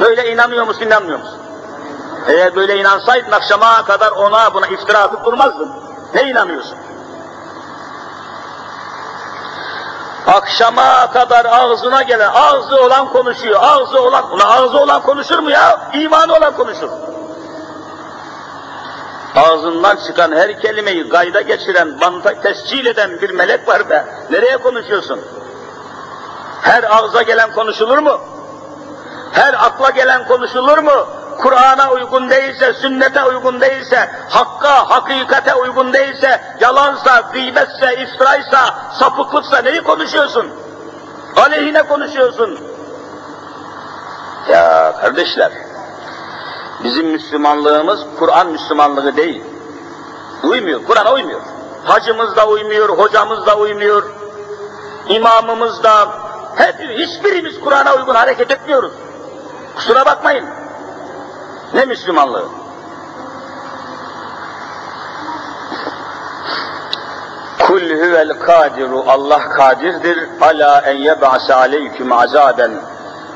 [0.00, 1.38] Böyle inanıyor musun, inanmıyor musun?
[2.28, 5.72] Eğer böyle inansaydın akşama kadar ona buna iftira atıp durmazdın.
[6.14, 6.78] Ne inanıyorsun?
[10.26, 15.90] Akşama kadar ağzına gelen, ağzı olan konuşuyor, ağzı olan, buna ağzı olan konuşur mu ya?
[15.94, 16.88] İmanı olan konuşur.
[19.36, 24.04] Ağzından çıkan her kelimeyi gayda geçiren, banta tescil eden bir melek var be.
[24.30, 25.20] Nereye konuşuyorsun?
[26.62, 28.20] Her ağza gelen konuşulur mu?
[29.32, 31.06] Her akla gelen konuşulur mu?
[31.38, 39.82] Kur'an'a uygun değilse, sünnete uygun değilse, hakka, hakikate uygun değilse, yalansa, gıybetse, iftiraysa, sapıklıksa neyi
[39.82, 40.46] konuşuyorsun?
[41.36, 42.58] Aleyhine konuşuyorsun.
[44.48, 45.52] Ya kardeşler,
[46.84, 49.42] bizim Müslümanlığımız Kur'an Müslümanlığı değil.
[50.42, 51.40] Uymuyor, Kur'an'a uymuyor.
[51.84, 54.02] Hacımız da uymuyor, hocamız da uymuyor,
[55.08, 56.08] imamımız da,
[56.56, 58.92] hep, hiçbirimiz Kur'an'a uygun hareket etmiyoruz.
[59.76, 60.44] Kusura bakmayın.
[61.74, 62.44] Ne Müslümanlığı?
[67.66, 72.70] Kul huvel kadiru Allah kadirdir ala en yeb'ase aleyküm azaben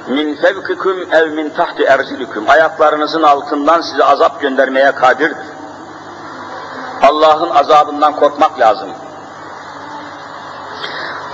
[0.08, 5.46] min fevkikum ev min tahti erzilikum ayaklarınızın altından size azap göndermeye kadirdir.
[7.02, 8.90] Allah'ın azabından korkmak lazım.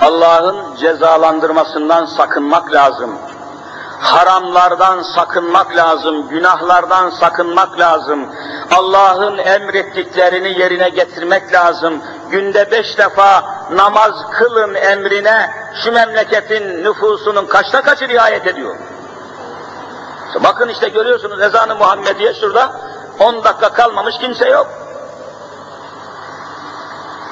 [0.01, 3.17] Allah'ın cezalandırmasından sakınmak lazım
[3.99, 8.29] haramlardan sakınmak lazım, günahlardan sakınmak lazım.
[8.71, 12.01] Allah'ın emrettiklerini yerine getirmek lazım.
[12.31, 15.49] Günde beş defa namaz kılın emrine
[15.83, 18.75] şu memleketin nüfusunun kaçta kaçı riayet ediyor?
[20.43, 22.71] Bakın işte görüyorsunuz ezanı Muhammediye şurada
[23.19, 24.67] 10 dakika kalmamış kimse yok.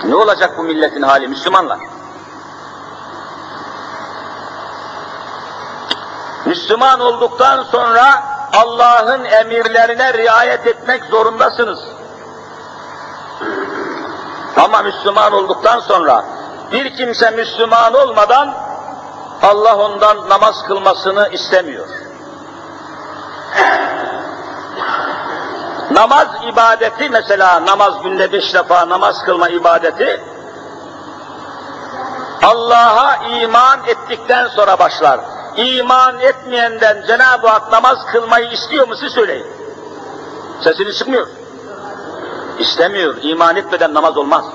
[0.04, 1.95] Ne olacak bu milletin hali Müslümanlar?
[6.46, 11.80] Müslüman olduktan sonra Allah'ın emirlerine riayet etmek zorundasınız.
[14.58, 16.26] Ama Müslüman olduktan sonra
[16.72, 18.56] bir kimse Müslüman olmadan
[19.44, 21.88] Allah ondan namaz kılmasını istemiyor.
[25.92, 30.22] namaz ibadeti mesela namaz günde beş defa namaz kılma ibadeti
[32.44, 35.20] Allah'a iman ettikten sonra başlar
[35.58, 39.46] iman etmeyenden Cenab-ı Hak namaz kılmayı istiyor mu siz söyleyin.
[40.64, 41.28] Sesini çıkmıyor.
[42.60, 43.18] İstemiyor.
[43.22, 44.46] İman etmeden namaz olmaz.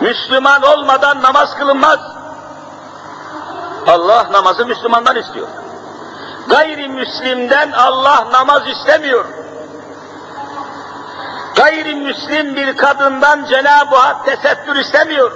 [0.00, 1.98] Müslüman olmadan namaz kılınmaz.
[3.86, 5.48] Allah namazı Müslümandan istiyor.
[6.48, 9.24] Gayrimüslimden Allah namaz istemiyor.
[11.56, 15.32] Gayrimüslim bir kadından Cenab-ı Hak tesettür istemiyor.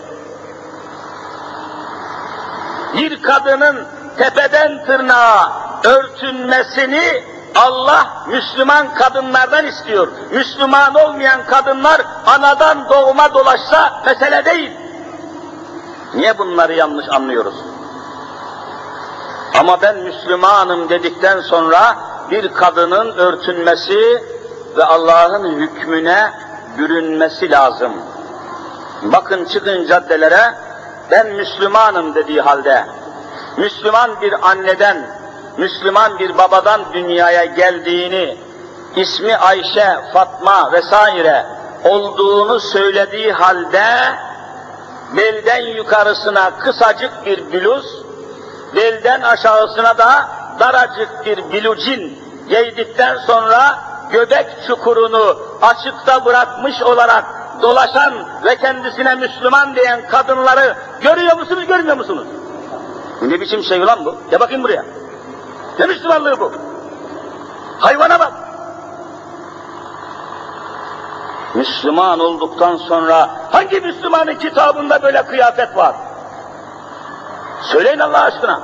[2.94, 3.86] Bir kadının
[4.18, 5.52] tepeden tırnağa
[5.84, 10.08] örtünmesini Allah Müslüman kadınlardan istiyor.
[10.30, 14.70] Müslüman olmayan kadınlar anadan doğuma dolaşsa mesele değil.
[16.14, 17.54] Niye bunları yanlış anlıyoruz?
[19.60, 21.96] Ama ben Müslümanım dedikten sonra
[22.30, 24.22] bir kadının örtünmesi
[24.76, 26.32] ve Allah'ın hükmüne
[26.78, 27.92] bürünmesi lazım.
[29.02, 30.54] Bakın çıkın caddelere,
[31.10, 32.86] ben Müslümanım dediği halde,
[33.56, 35.06] Müslüman bir anneden,
[35.58, 38.38] Müslüman bir babadan dünyaya geldiğini,
[38.96, 41.46] ismi Ayşe, Fatma vesaire
[41.84, 43.84] olduğunu söylediği halde
[45.16, 47.86] belden yukarısına kısacık bir bluz,
[48.76, 50.28] belden aşağısına da
[50.60, 53.78] daracık bir bilucin giydikten sonra
[54.12, 57.24] göbek çukurunu açıkta bırakmış olarak
[57.62, 62.26] dolaşan ve kendisine Müslüman diyen kadınları görüyor musunuz, görmüyor musunuz?
[63.22, 64.16] Ne biçim şey lan bu?
[64.30, 64.84] Ya bakayım buraya.
[65.78, 66.52] Ne Müslümanlığı bu?
[67.78, 68.32] Hayvana bak.
[71.54, 75.96] Müslüman olduktan sonra hangi Müslümanın kitabında böyle kıyafet var?
[77.62, 78.60] Söyleyin Allah aşkına.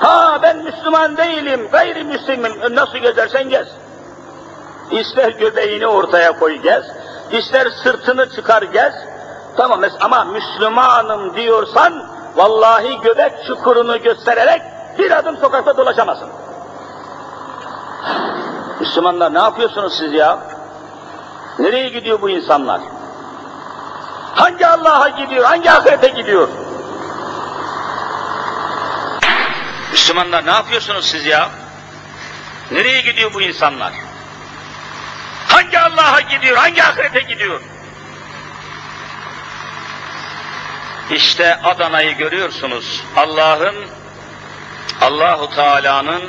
[0.00, 2.52] Ha ben Müslüman değilim, gayrimüslimim.
[2.70, 3.68] Nasıl gezersen gez.
[4.90, 6.84] İster göbeğini ortaya koy gez,
[7.32, 8.92] ister sırtını çıkar gez.
[9.56, 14.62] Tamam ama Müslümanım diyorsan vallahi göbek çukurunu göstererek
[14.98, 16.28] bir adım sokakta dolaşamazsın.
[18.80, 20.38] Müslümanlar ne yapıyorsunuz siz ya?
[21.58, 22.80] Nereye gidiyor bu insanlar?
[24.34, 26.48] Hangi Allah'a gidiyor, hangi ahirete gidiyor?
[29.92, 31.48] Müslümanlar ne yapıyorsunuz siz ya?
[32.70, 33.92] Nereye gidiyor bu insanlar?
[35.48, 37.60] Hangi Allah'a gidiyor, hangi ahirete gidiyor?
[41.10, 43.02] İşte Adana'yı görüyorsunuz.
[43.16, 43.76] Allah'ın,
[45.00, 46.22] Allahu Teala'nın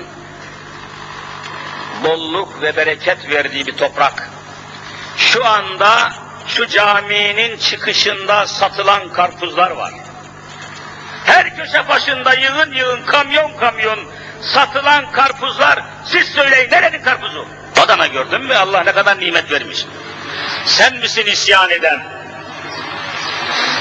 [2.04, 4.30] bolluk ve bereket verdiği bir toprak.
[5.17, 6.12] Şu anda
[6.48, 9.94] şu caminin çıkışında satılan karpuzlar var.
[11.26, 14.00] Her köşe başında yığın yığın kamyon kamyon
[14.41, 15.80] satılan karpuzlar.
[16.06, 17.48] Siz söyleyin nerenin karpuzu?
[17.84, 19.86] Adana gördün mü Allah ne kadar nimet vermiş.
[20.65, 22.21] Sen misin isyan eden?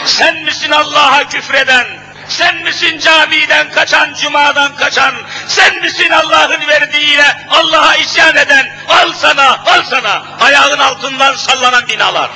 [0.06, 1.86] Sen misin Allah'a küfreden?
[2.28, 5.14] Sen misin camiden kaçan, cumadan kaçan?
[5.48, 8.70] Sen misin Allah'ın verdiğiyle Allah'a isyan eden?
[8.88, 10.22] Al sana, al sana.
[10.40, 12.30] Ayağın altından sallanan binalar.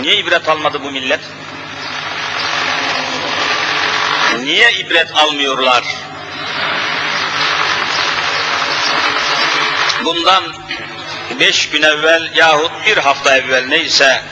[0.00, 1.20] Niye ibret almadı bu millet?
[4.42, 5.84] Niye ibret almıyorlar?
[10.04, 10.44] Bundan
[11.40, 14.22] beş gün evvel yahut bir hafta evvel neyse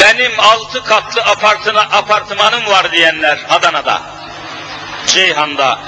[0.00, 4.02] benim altı katlı apartına, apartmanım var diyenler Adana'da,
[5.06, 5.78] Ceyhan'da.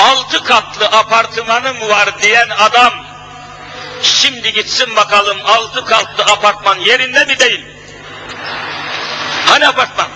[0.00, 2.92] Altı katlı apartmanım var diyen adam
[4.02, 7.66] şimdi gitsin bakalım altı katlı apartman yerinde mi değil?
[9.46, 10.08] Hani apartman?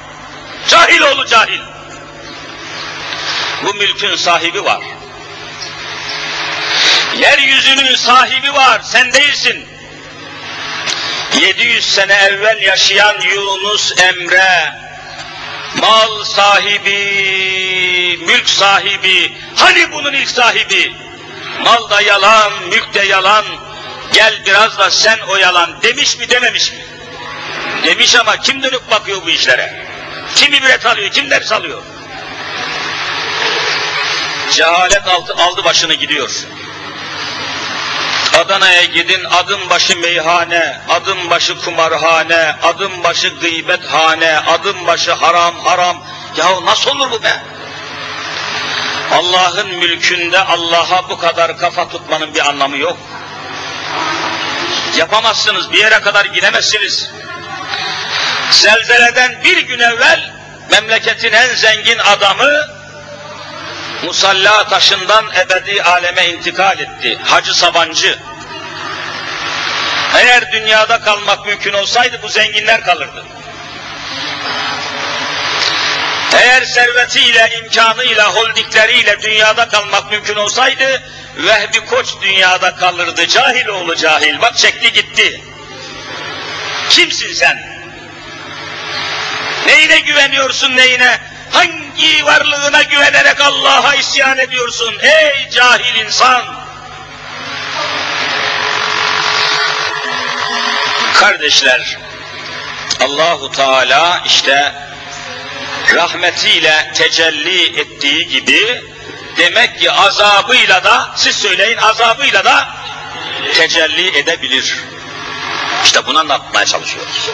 [0.68, 1.60] Cahil oğlu cahil.
[3.62, 4.82] Bu mülkün sahibi var.
[7.18, 9.68] Yeryüzünün sahibi var, sen değilsin.
[11.36, 14.74] 700 sene evvel yaşayan Yunus Emre,
[15.80, 20.92] mal sahibi, mülk sahibi, hani bunun ilk sahibi?
[21.64, 23.44] Mal da yalan, mülk de yalan,
[24.12, 26.78] gel biraz da sen o yalan demiş mi dememiş mi?
[27.84, 29.86] Demiş ama kim dönüp bakıyor bu işlere?
[30.34, 31.82] Kim ibret alıyor, kim ders alıyor?
[34.50, 36.30] Cehalet altı, aldı başını gidiyor.
[38.38, 46.04] Adana'ya gidin adım başı meyhane, adım başı kumarhane, adım başı gıybethane, adım başı haram haram.
[46.36, 47.42] Yahu nasıl olur bu be?
[49.12, 52.96] Allah'ın mülkünde Allah'a bu kadar kafa tutmanın bir anlamı yok.
[54.96, 57.10] Yapamazsınız, bir yere kadar gidemezsiniz.
[58.50, 60.32] Zelzeleden bir gün evvel
[60.70, 62.77] memleketin en zengin adamı
[64.02, 67.18] musalla taşından ebedi aleme intikal etti.
[67.24, 68.18] Hacı Sabancı.
[70.16, 73.24] Eğer dünyada kalmak mümkün olsaydı bu zenginler kalırdı.
[76.36, 81.02] Eğer servetiyle, imkanıyla, holdikleriyle dünyada kalmak mümkün olsaydı,
[81.36, 83.26] Vehbi Koç dünyada kalırdı.
[83.26, 84.40] Cahil oğlu cahil.
[84.40, 85.40] Bak çekti gitti.
[86.90, 87.62] Kimsin sen?
[89.66, 91.20] Neyine güveniyorsun neyine?
[91.52, 94.94] Hangi varlığına güvenerek Allah'a isyan ediyorsun?
[95.00, 96.42] Ey cahil insan!
[101.14, 101.98] Kardeşler,
[103.00, 104.74] Allahu Teala işte
[105.94, 108.84] rahmetiyle tecelli ettiği gibi
[109.36, 112.68] demek ki azabıyla da siz söyleyin azabıyla da
[113.54, 114.76] tecelli edebilir.
[115.84, 117.30] İşte bunu anlatmaya çalışıyoruz.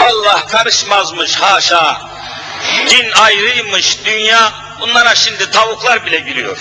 [0.00, 2.00] Allah karışmazmış haşa.
[2.90, 6.58] Din ayrıymış, dünya bunlara şimdi tavuklar bile gülüyor.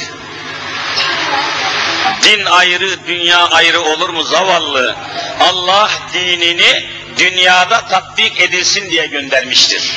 [2.24, 4.96] Din ayrı, dünya ayrı olur mu zavallı?
[5.40, 9.92] Allah dinini dünyada tatbik edilsin diye göndermiştir.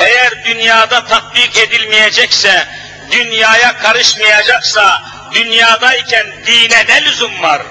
[0.00, 2.68] Eğer dünyada tatbik edilmeyecekse,
[3.10, 5.02] dünyaya karışmayacaksa,
[5.34, 7.62] dünyadayken dine ne lüzum var?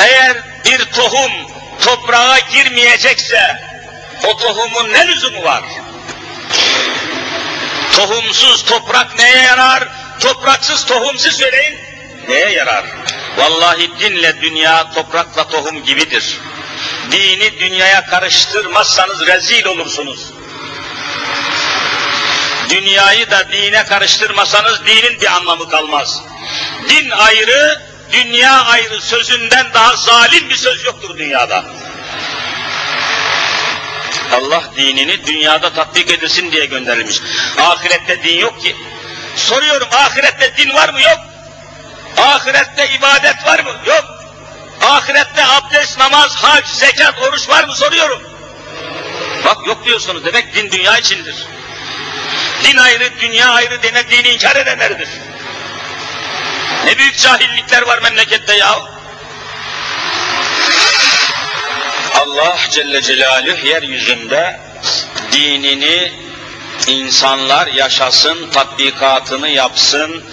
[0.00, 1.32] Eğer bir tohum
[1.84, 3.60] toprağa girmeyecekse,
[4.24, 5.62] o tohumun ne lüzumu var?
[7.96, 9.88] Tohumsuz toprak neye yarar?
[10.20, 11.78] Topraksız tohumsuz söyleyin.
[12.28, 12.84] Neye yarar?
[13.36, 16.38] Vallahi dinle dünya toprakla tohum gibidir.
[17.12, 20.32] Dini dünyaya karıştırmazsanız rezil olursunuz.
[22.70, 26.22] Dünyayı da dine karıştırmasanız dinin bir anlamı kalmaz.
[26.88, 31.64] Din ayrı, dünya ayrı sözünden daha zalim bir söz yoktur dünyada.
[34.32, 37.20] Allah dinini dünyada tatbik edilsin diye gönderilmiş.
[37.58, 38.76] Ahirette din yok ki.
[39.36, 41.00] Soruyorum ahirette din var mı?
[41.00, 41.18] Yok.
[42.16, 43.70] Ahirette ibadet var mı?
[43.86, 44.04] Yok.
[44.82, 47.74] Ahirette abdest, namaz, hac, zekat, oruç var mı?
[47.74, 48.22] Soruyorum.
[49.44, 50.24] Bak yok diyorsunuz.
[50.24, 51.46] Demek din dünya içindir.
[52.64, 55.08] Din ayrı, dünya ayrı dini inkar edenlerdir.
[56.84, 58.95] Ne büyük cahillikler var memlekette ya.
[62.22, 64.60] Allah Celle Celaluhu yeryüzünde
[65.32, 66.12] dinini
[66.86, 70.24] insanlar yaşasın, tatbikatını yapsın,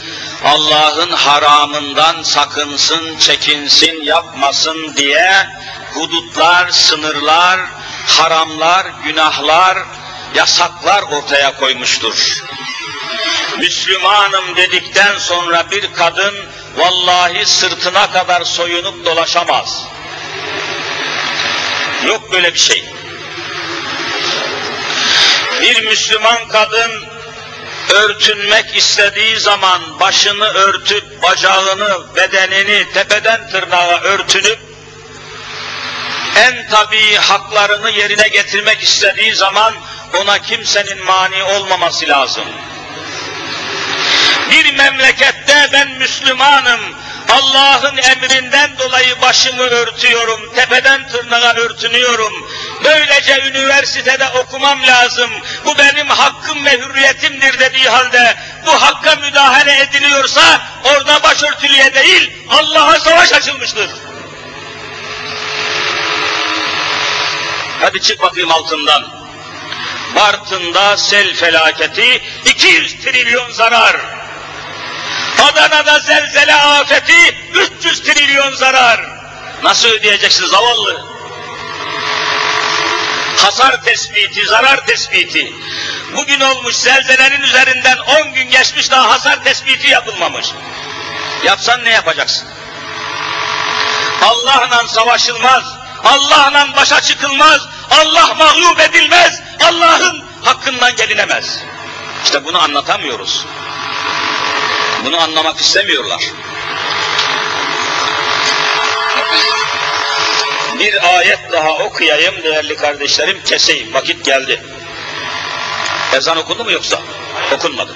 [0.45, 5.47] Allah'ın haramından sakınsın, çekinsin, yapmasın diye
[5.93, 7.59] hudutlar, sınırlar,
[8.07, 9.77] haramlar, günahlar,
[10.35, 12.43] yasaklar ortaya koymuştur.
[13.57, 16.35] Müslümanım dedikten sonra bir kadın
[16.77, 19.83] vallahi sırtına kadar soyunup dolaşamaz.
[22.07, 22.85] Yok böyle bir şey.
[25.61, 26.91] Bir Müslüman kadın
[27.89, 34.59] örtünmek istediği zaman başını örtüp bacağını, bedenini tepeden tırnağa örtünüp
[36.35, 39.73] en tabii haklarını yerine getirmek istediği zaman
[40.21, 42.45] ona kimsenin mani olmaması lazım.
[44.51, 46.79] Bir memlekette ben Müslümanım,
[47.31, 52.33] Allah'ın emrinden dolayı başımı örtüyorum, tepeden tırnağa örtünüyorum.
[52.83, 55.29] Böylece üniversitede okumam lazım,
[55.65, 58.35] bu benim hakkım ve hürriyetimdir dediği halde
[58.65, 63.89] bu hakka müdahale ediliyorsa orada başörtülüye değil Allah'a savaş açılmıştır.
[67.81, 69.22] Hadi çık bakayım altından.
[70.15, 73.95] Bartın'da sel felaketi 200 trilyon zarar.
[75.41, 79.01] Adana'da zelzele afeti 300 trilyon zarar.
[79.63, 81.05] Nasıl ödeyeceksin zavallı?
[83.37, 85.53] Hasar tespiti, zarar tespiti.
[86.15, 90.47] Bugün olmuş zelzelenin üzerinden 10 gün geçmiş daha hasar tespiti yapılmamış.
[91.43, 92.47] Yapsan ne yapacaksın?
[94.21, 95.63] Allah'la savaşılmaz,
[96.03, 97.61] Allah'la başa çıkılmaz,
[97.91, 101.59] Allah mağlup edilmez, Allah'ın hakkından gelinemez.
[102.23, 103.45] İşte bunu anlatamıyoruz.
[105.05, 106.23] Bunu anlamak istemiyorlar.
[110.79, 114.63] Bir ayet daha okuyayım değerli kardeşlerim, keseyim, vakit geldi.
[116.13, 117.01] Ezan okundu mu yoksa?
[117.51, 117.95] Okunmadı.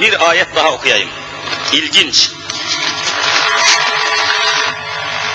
[0.00, 1.08] Bir ayet daha okuyayım.
[1.72, 2.30] İlginç.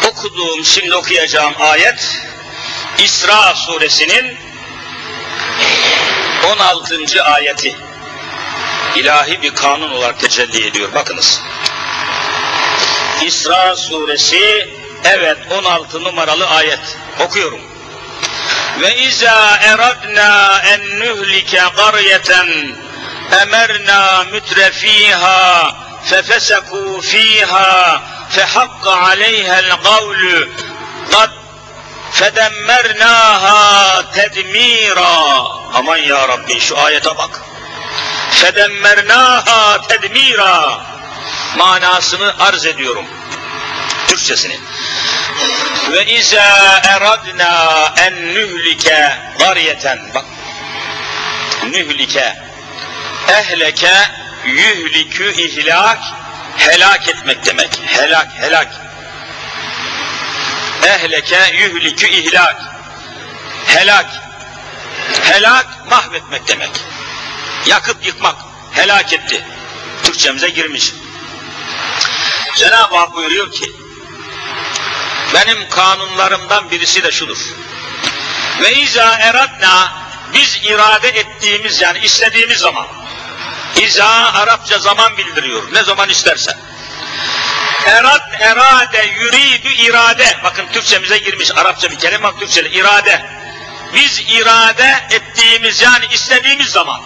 [0.07, 2.19] Okuduğum, şimdi okuyacağım ayet,
[2.97, 4.38] İsra suresinin
[6.51, 7.23] 16.
[7.23, 7.75] ayeti
[8.95, 10.93] ilahi bir kanun olarak tecelli ediyor.
[10.93, 11.41] Bakınız.
[13.25, 14.69] İsra suresi
[15.03, 16.97] evet 16 numaralı ayet.
[17.19, 17.59] Okuyorum.
[18.81, 22.47] Ve izâ eradna en nuhlike qaryeten
[23.41, 25.71] emerna mütrefîhâ
[26.09, 30.47] fefesekû fîhâ fehakka aleyhel kavlu
[31.11, 31.42] kad
[32.14, 35.14] fedemmernâhâ tedmîrâ
[35.74, 37.41] aman ya Rabbi şu ayete bak
[38.32, 40.84] fedemmernâhâ tedmîrâ
[41.57, 43.05] manasını arz ediyorum.
[44.07, 44.59] Türkçesini.
[45.91, 49.99] Ve izâ eradnâ en nühlike garyeten.
[50.16, 50.26] Bak.
[51.72, 52.36] Nühlike.
[53.28, 53.93] Ehleke
[54.45, 55.99] yühlikü ihlak
[56.57, 57.82] helak etmek demek.
[57.86, 58.68] Helak, helak.
[60.86, 62.61] Ehleke yühlikü ihlak.
[63.65, 64.07] Helak.
[65.23, 66.71] Helak mahvetmek demek
[67.65, 68.36] yakıp yıkmak,
[68.71, 69.45] helak etti.
[70.03, 70.93] Türkçemize girmiş.
[72.55, 73.71] Cenab-ı Hak buyuruyor ki,
[75.34, 77.38] benim kanunlarımdan birisi de şudur.
[78.61, 79.93] Ve izâ eradna,
[80.34, 82.88] biz irade ettiğimiz yani istediğimiz zaman,
[83.81, 86.57] İza Arapça zaman bildiriyor, ne zaman istersen.
[87.86, 90.38] Erad, erade, yuridu, irade.
[90.43, 93.25] Bakın Türkçemize girmiş Arapça bir kelime, bak Türkçe'de irade.
[93.93, 97.01] Biz irade ettiğimiz yani istediğimiz zaman,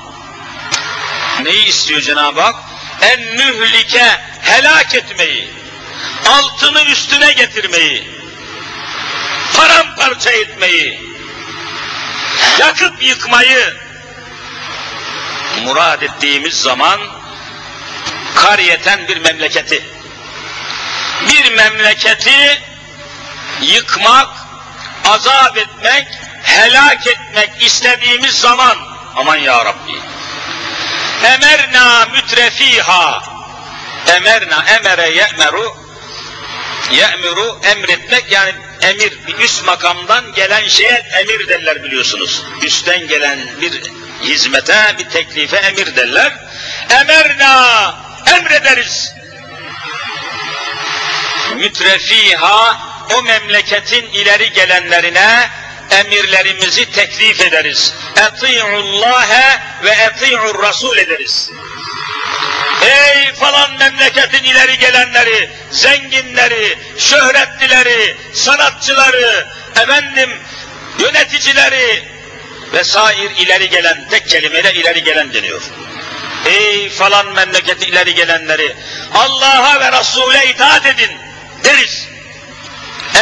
[1.43, 2.55] Neyi istiyor Cenab-ı Hak?
[3.01, 5.53] En mühlike helak etmeyi,
[6.29, 8.09] altını üstüne getirmeyi,
[9.57, 11.01] paramparça etmeyi,
[12.59, 13.77] yakıp yıkmayı
[15.63, 16.99] murad ettiğimiz zaman
[18.35, 19.83] kariyeten bir memleketi,
[21.29, 22.61] bir memleketi
[23.61, 24.29] yıkmak,
[25.05, 26.07] azap etmek,
[26.43, 28.77] helak etmek istediğimiz zaman
[29.15, 30.01] aman ya Rabbi
[31.23, 33.23] emerna mütrefiha
[34.07, 35.77] emerna emere ye'meru
[36.91, 42.43] ye'miru emretmek yani emir bir üst makamdan gelen şeye emir derler biliyorsunuz.
[42.61, 43.81] Üstten gelen bir
[44.21, 46.33] hizmete, bir teklife emir derler.
[46.89, 47.95] Emerna
[48.35, 49.16] emrederiz.
[51.57, 52.77] Mütrefiha
[53.17, 55.49] o memleketin ileri gelenlerine
[55.91, 57.93] emirlerimizi teklif ederiz.
[58.15, 61.51] Eti'ullâhe ve eti'ur rasul ederiz.
[62.81, 69.47] Ey falan memleketin ileri gelenleri, zenginleri, şöhretlileri, sanatçıları,
[69.81, 70.29] efendim
[70.99, 72.03] yöneticileri
[72.73, 75.61] vesair ileri gelen, tek kelimeyle ileri gelen deniyor.
[76.45, 78.75] Ey falan memleketi ileri gelenleri,
[79.13, 81.26] Allah'a ve Resul'e itaat edin
[81.63, 82.07] deriz,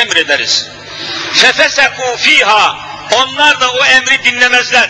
[0.01, 0.67] emrederiz.
[1.33, 2.85] Fefesekû fiha.
[3.11, 4.89] Onlar da o emri dinlemezler.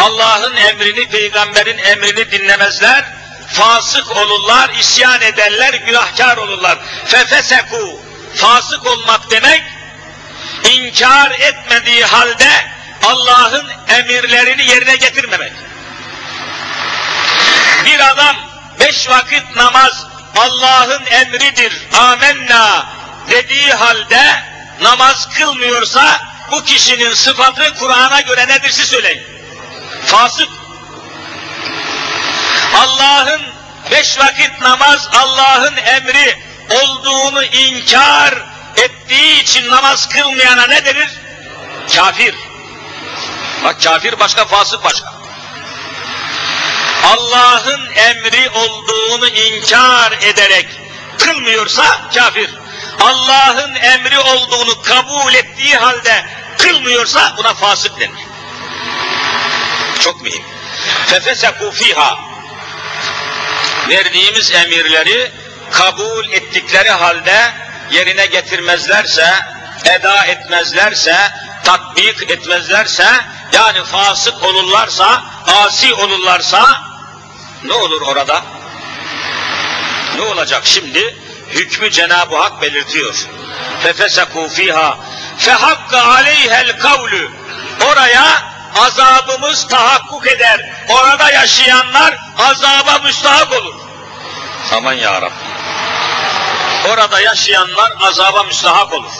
[0.00, 3.04] Allah'ın emrini, peygamberin emrini dinlemezler,
[3.52, 6.78] fasık olurlar, isyan ederler, günahkar olurlar.
[7.06, 8.00] Fefeseku,
[8.34, 9.62] fasık olmak demek,
[10.64, 12.50] inkar etmediği halde
[13.06, 15.52] Allah'ın emirlerini yerine getirmemek.
[17.84, 18.36] Bir adam
[18.80, 20.06] beş vakit namaz
[20.38, 22.86] Allah'ın emridir, amenna
[23.30, 24.42] dediği halde
[24.80, 26.20] namaz kılmıyorsa
[26.50, 29.22] bu kişinin sıfatı Kur'an'a göre nedir siz söyleyin.
[30.06, 30.48] Fasık.
[32.76, 33.42] Allah'ın
[33.90, 36.38] beş vakit namaz Allah'ın emri
[36.70, 38.34] olduğunu inkar
[38.76, 41.08] ettiği için namaz kılmayana ne denir?
[41.94, 42.34] Kafir.
[43.64, 45.17] Bak kafir başka, fasık başka.
[47.04, 50.66] Allah'ın emri olduğunu inkar ederek
[51.18, 52.50] kılmıyorsa kafir.
[53.00, 56.26] Allah'ın emri olduğunu kabul ettiği halde
[56.58, 58.20] kılmıyorsa buna fasık denir.
[60.00, 60.44] Çok mühim.
[61.06, 62.18] Fefeseku fiha.
[63.88, 65.32] Verdiğimiz emirleri
[65.72, 67.52] kabul ettikleri halde
[67.90, 69.34] yerine getirmezlerse,
[69.84, 71.32] eda etmezlerse,
[71.64, 73.06] tatbik etmezlerse,
[73.52, 76.87] yani fasık olurlarsa, asi olurlarsa,
[77.64, 78.42] ne olur orada?
[80.16, 81.16] Ne olacak şimdi?
[81.48, 83.26] Hükmü Cenab-ı Hak belirtiyor.
[83.82, 84.98] Fefesekû fîhâ
[85.38, 87.30] fehakka aleyhel kavlü
[87.90, 88.42] oraya
[88.76, 90.60] azabımız tahakkuk eder.
[90.88, 93.74] Orada yaşayanlar azaba müstahak olur.
[94.72, 95.30] Aman ya.
[96.88, 99.12] Orada yaşayanlar azaba müstahak olur.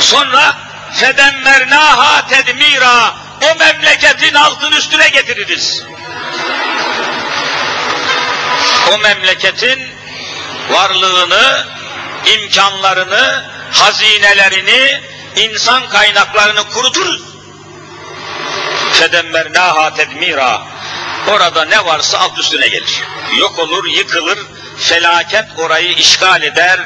[0.00, 0.56] Sonra
[0.92, 5.82] fedemmernaha tedmira o memleketin altın üstüne getiririz.
[8.92, 9.88] O memleketin
[10.70, 11.66] varlığını,
[12.26, 15.00] imkanlarını, hazinelerini,
[15.36, 17.22] insan kaynaklarını kuruturuz.
[18.92, 20.62] Fedemmernaha tedmira.
[21.28, 23.02] Orada ne varsa alt üstüne gelir.
[23.36, 24.38] Yok olur, yıkılır,
[24.78, 26.80] felaket orayı işgal eder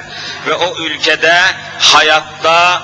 [0.47, 1.43] ve o ülkede
[1.79, 2.83] hayatta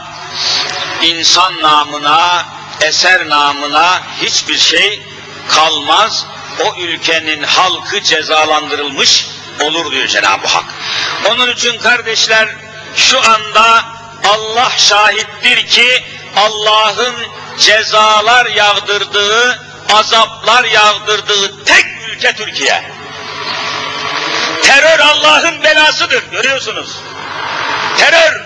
[1.02, 2.46] insan namına,
[2.80, 5.02] eser namına hiçbir şey
[5.48, 6.26] kalmaz.
[6.60, 9.26] O ülkenin halkı cezalandırılmış
[9.60, 10.64] olur diyor Cenab-ı Hak.
[11.30, 12.48] Onun için kardeşler
[12.96, 13.84] şu anda
[14.28, 16.04] Allah şahittir ki
[16.36, 17.14] Allah'ın
[17.58, 19.62] cezalar yağdırdığı,
[19.92, 22.84] azaplar yağdırdığı tek ülke Türkiye.
[24.62, 26.96] Terör Allah'ın belasıdır görüyorsunuz.
[27.98, 28.40] Terör,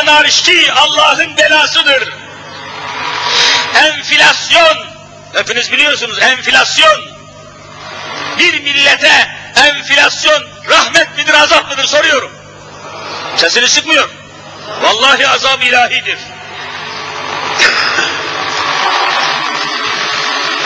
[0.00, 2.21] anarşi Allah'ın belasıdır.
[3.74, 4.86] Enflasyon,
[5.32, 7.02] hepiniz biliyorsunuz enflasyon.
[8.38, 12.32] Bir millete enflasyon rahmet midir azap mıdır soruyorum.
[13.36, 14.08] Sesini sıkmıyor.
[14.82, 16.18] Vallahi azab ilahidir.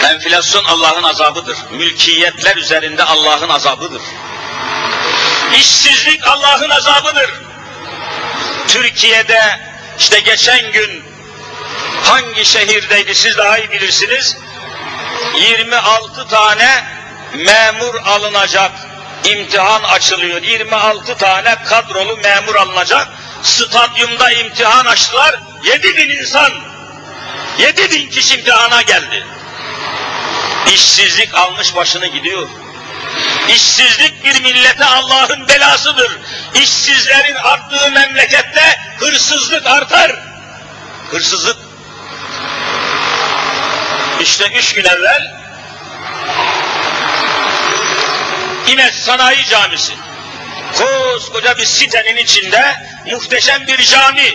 [0.05, 1.57] Enflasyon Allah'ın azabıdır.
[1.71, 4.03] Mülkiyetler üzerinde Allah'ın azabıdır.
[5.57, 7.31] İşsizlik Allah'ın azabıdır.
[8.69, 9.61] Türkiye'de
[9.99, 11.06] işte geçen gün
[12.03, 14.37] hangi şehirdeydi siz daha iyi bilirsiniz.
[15.41, 16.85] 26 tane
[17.35, 18.73] memur alınacak.
[19.25, 20.43] imtihan açılıyor.
[20.43, 23.09] 26 tane kadrolu memur alınacak.
[23.43, 25.41] Stadyumda imtihan açtılar.
[25.65, 26.53] 7 bin insan,
[27.59, 29.27] 7 bin kişi imtihana geldi.
[30.67, 32.49] İşsizlik almış başını gidiyor.
[33.49, 36.19] İşsizlik bir millete Allah'ın belasıdır.
[36.55, 40.17] İşsizlerin arttığı memlekette hırsızlık artar.
[41.11, 41.66] Hırsızlık.
[44.27, 45.33] İşte üç gün evvel
[48.69, 49.93] İmes Sanayi Camisi.
[50.79, 54.35] Koskoca bir sitenin içinde muhteşem bir cami.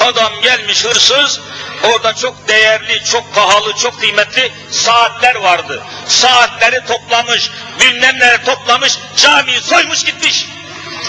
[0.00, 1.40] Adam gelmiş hırsız,
[1.82, 5.82] orada çok değerli, çok pahalı, çok kıymetli saatler vardı.
[6.06, 7.50] Saatleri toplamış,
[7.80, 10.46] bilmem neleri toplamış, camiyi soymuş gitmiş.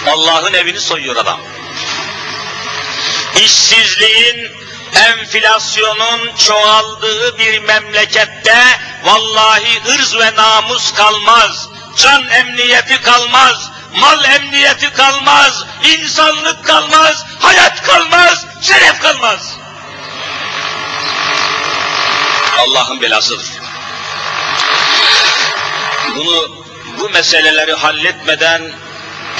[0.08, 1.40] Allah'ın evini soyuyor adam.
[3.36, 4.59] İşsizliğin,
[4.96, 8.58] enflasyonun çoğaldığı bir memlekette
[9.04, 18.46] vallahi ırz ve namus kalmaz, can emniyeti kalmaz, mal emniyeti kalmaz, insanlık kalmaz, hayat kalmaz,
[18.62, 19.58] şeref kalmaz.
[22.60, 23.48] Allah'ın belasıdır.
[26.16, 26.66] Bunu,
[27.00, 28.72] bu meseleleri halletmeden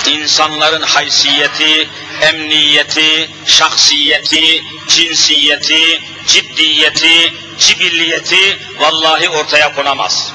[0.08, 1.90] insanların haysiyeti,
[2.22, 10.34] emniyeti, şahsiyeti, cinsiyeti, ciddiyeti, cibilliyeti vallahi ortaya konamaz.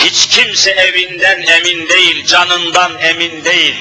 [0.00, 3.76] Hiç kimse evinden emin değil, canından emin değil.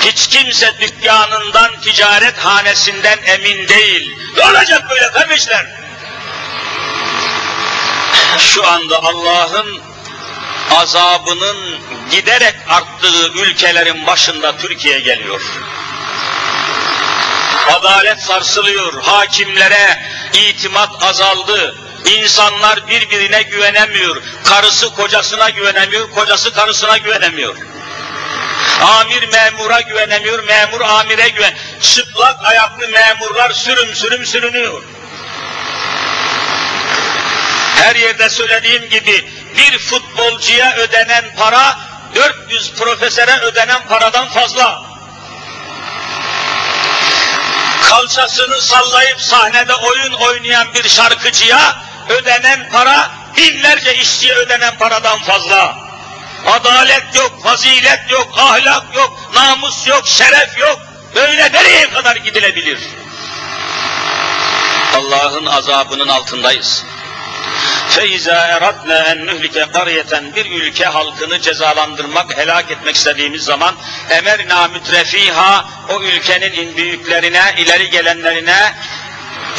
[0.00, 4.16] Hiç kimse dükkanından, ticaret hanesinden emin değil.
[4.36, 5.66] Ne olacak böyle kardeşler?
[8.38, 9.89] Şu anda Allah'ın
[10.76, 11.56] azabının
[12.10, 15.40] giderek arttığı ülkelerin başında Türkiye geliyor.
[17.70, 20.02] Adalet sarsılıyor, hakimlere
[20.34, 27.56] itimat azaldı, insanlar birbirine güvenemiyor, karısı kocasına güvenemiyor, kocası karısına güvenemiyor.
[28.82, 31.54] Amir memura güvenemiyor, memur amire güven.
[31.82, 34.82] Çıplak ayaklı memurlar sürüm sürüm sürünüyor.
[37.76, 39.24] Her yerde söylediğim gibi
[39.56, 41.78] bir futbolcuya ödenen para
[42.14, 44.82] 400 profesöre ödenen paradan fazla.
[47.88, 51.76] Kalçasını sallayıp sahnede oyun oynayan bir şarkıcıya
[52.08, 55.76] ödenen para binlerce işçiye ödenen paradan fazla.
[56.46, 60.78] Adalet yok, fazilet yok, ahlak yok, namus yok, şeref yok.
[61.14, 62.78] Böyle nereye kadar gidilebilir?
[64.96, 66.84] Allah'ın azabının altındayız.
[67.95, 73.75] فَاِذَا اَرَدْنَا اَنْ نُهْلِكَ قَرْيَةً Bir ülke halkını cezalandırmak, helak etmek istediğimiz zaman
[74.09, 78.73] emerna mütrefiha o ülkenin büyüklerine, ileri gelenlerine,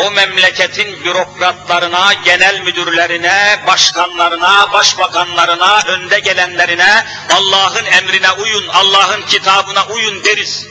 [0.04, 7.04] o memleketin bürokratlarına, genel müdürlerine, başkanlarına, başbakanlarına, önde gelenlerine
[7.36, 10.66] Allah'ın emrine uyun, Allah'ın kitabına uyun deriz.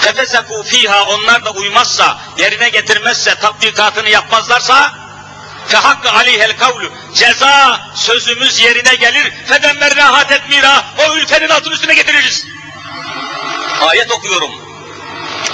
[0.00, 4.97] Fefesekû fiha onlar da uymazsa, yerine getirmezse, tatbikatını yapmazlarsa
[5.69, 12.45] fehakkı aleyhel kavlu ceza sözümüz yerine gelir fedemmer rahat etmira o ülkenin altın üstüne getiririz.
[13.81, 14.51] Ayet okuyorum.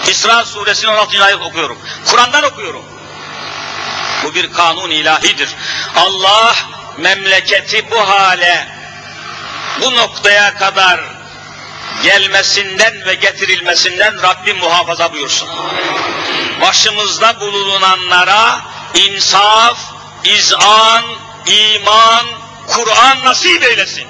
[0.07, 1.23] İsra suresinin 16.
[1.23, 1.77] ayet okuyorum.
[2.05, 2.85] Kur'an'dan okuyorum.
[4.23, 5.49] Bu bir kanun ilahidir.
[5.95, 6.55] Allah
[6.97, 8.67] memleketi bu hale,
[9.81, 10.99] bu noktaya kadar
[12.03, 15.49] gelmesinden ve getirilmesinden Rabbim muhafaza buyursun.
[16.61, 18.61] Başımızda bulunanlara
[18.93, 19.94] insaf,
[20.25, 21.03] izan,
[21.45, 22.25] iman,
[22.67, 24.07] Kur'an nasip eylesin.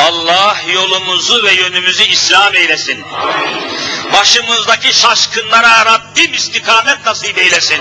[0.00, 3.04] Allah yolumuzu ve yönümüzü İslam eylesin.
[4.12, 7.80] Başımızdaki şaşkınlara Rabbim istikamet nasip eylesin.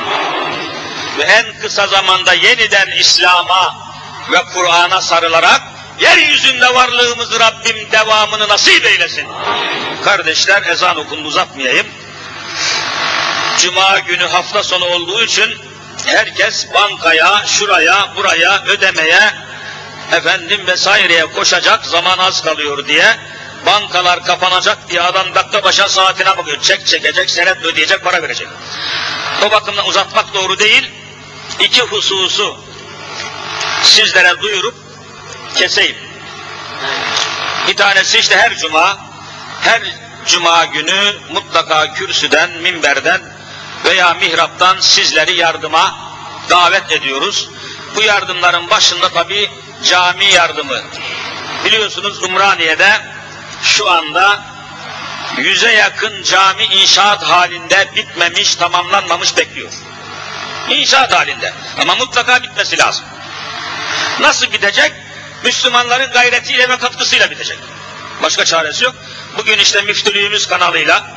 [1.18, 3.76] Ve en kısa zamanda yeniden İslam'a
[4.32, 5.62] ve Kur'an'a sarılarak
[6.00, 9.28] yeryüzünde varlığımızı Rabbim devamını nasip eylesin.
[10.04, 11.88] Kardeşler ezan okundu uzatmayayım.
[13.58, 15.58] Cuma günü hafta sonu olduğu için
[16.06, 19.34] herkes bankaya, şuraya, buraya, ödemeye,
[20.12, 23.18] efendim vesaireye koşacak, zaman az kalıyor diye,
[23.66, 26.62] bankalar kapanacak diye adam dakika başa saatine bakıyor.
[26.62, 28.48] Çek çekecek, senet ödeyecek, para verecek.
[29.46, 30.92] O bakımdan uzatmak doğru değil.
[31.60, 32.58] İki hususu
[33.84, 34.76] sizlere duyurup
[35.56, 35.96] keseyim.
[37.68, 38.98] Bir tanesi işte her cuma,
[39.62, 39.82] her
[40.28, 43.22] cuma günü mutlaka kürsüden, minberden
[43.86, 45.96] veya mihraptan sizleri yardıma
[46.50, 47.50] davet ediyoruz.
[47.96, 49.50] Bu yardımların başında tabi
[49.84, 50.82] cami yardımı.
[51.66, 53.02] Biliyorsunuz Umraniye'de
[53.62, 54.44] şu anda
[55.38, 59.72] yüze yakın cami inşaat halinde bitmemiş, tamamlanmamış bekliyor.
[60.70, 61.54] İnşaat halinde.
[61.82, 63.06] Ama mutlaka bitmesi lazım.
[64.20, 64.92] Nasıl bitecek?
[65.44, 67.60] Müslümanların gayretiyle ve katkısıyla bitecek.
[68.24, 68.96] Başka çaresi yok.
[69.38, 71.08] Bugün işte müftülüğümüz kanalıyla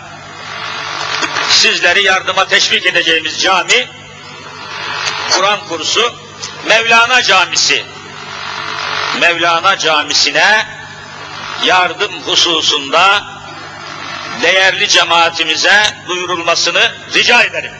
[1.51, 3.89] sizleri yardıma teşvik edeceğimiz cami,
[5.31, 6.15] Kur'an kursu,
[6.67, 7.85] Mevlana Camisi.
[9.21, 10.67] Mevlana Camisi'ne
[11.65, 13.25] yardım hususunda
[14.43, 17.73] değerli cemaatimize duyurulmasını rica ederim.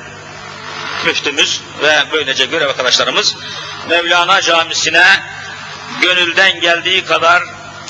[1.05, 3.37] Müftümüz ve böylece görev arkadaşlarımız
[3.89, 5.07] Mevlana Camisi'ne
[6.03, 7.43] gönülden geldiği kadar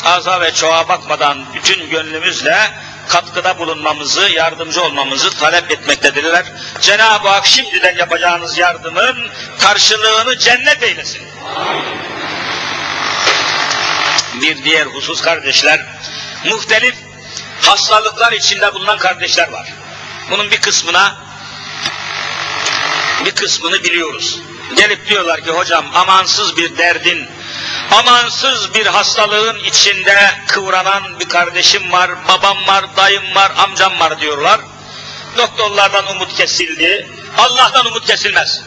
[0.04, 2.70] aza ve çoğa bakmadan bütün gönlümüzle
[3.08, 6.44] katkıda bulunmamızı, yardımcı olmamızı talep etmektedirler.
[6.80, 9.16] Cenab-ı Hak şimdiden yapacağınız yardımın
[9.58, 11.22] karşılığını cennet eylesin.
[14.42, 15.80] Bir diğer husus kardeşler,
[16.44, 16.94] muhtelif
[17.62, 19.68] hastalıklar içinde bulunan kardeşler var.
[20.30, 21.16] Bunun bir kısmına
[23.24, 24.40] bir kısmını biliyoruz.
[24.76, 27.28] Gelip diyorlar ki hocam amansız bir derdin,
[27.90, 34.60] amansız bir hastalığın içinde kıvranan bir kardeşim var, babam var, dayım var, amcam var diyorlar.
[35.36, 37.08] Doktorlardan umut kesildi.
[37.38, 38.62] Allah'tan umut kesilmez.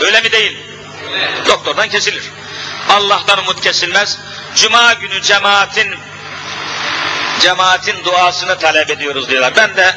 [0.00, 0.58] Öyle mi değil?
[1.46, 2.30] Doktordan kesilir.
[2.88, 4.18] Allah'tan umut kesilmez.
[4.56, 5.94] Cuma günü cemaatin
[7.40, 9.56] cemaatin duasını talep ediyoruz diyorlar.
[9.56, 9.96] Ben de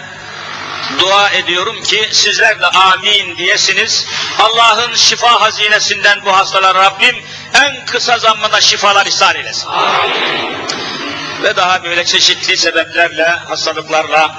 [0.99, 4.07] dua ediyorum ki sizler de amin diyesiniz.
[4.39, 7.15] Allah'ın şifa hazinesinden bu hastalar Rabbim
[7.53, 9.69] en kısa zamanda şifalar ihsan eylesin.
[11.43, 14.35] ve daha böyle çeşitli sebeplerle, hastalıklarla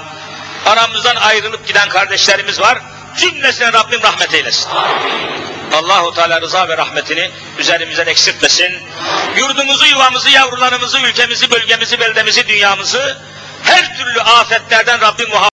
[0.65, 2.77] aramızdan ayrılıp giden kardeşlerimiz var.
[3.17, 4.69] Cümlesine Rabbim rahmet eylesin.
[5.73, 8.83] Allahu Teala rıza ve rahmetini üzerimizden eksiltmesin.
[9.37, 13.17] Yurdumuzu, yuvamızı, yavrularımızı, ülkemizi, bölgemizi, beldemizi, dünyamızı
[13.63, 15.35] her türlü afetlerden Rabbim muhafaza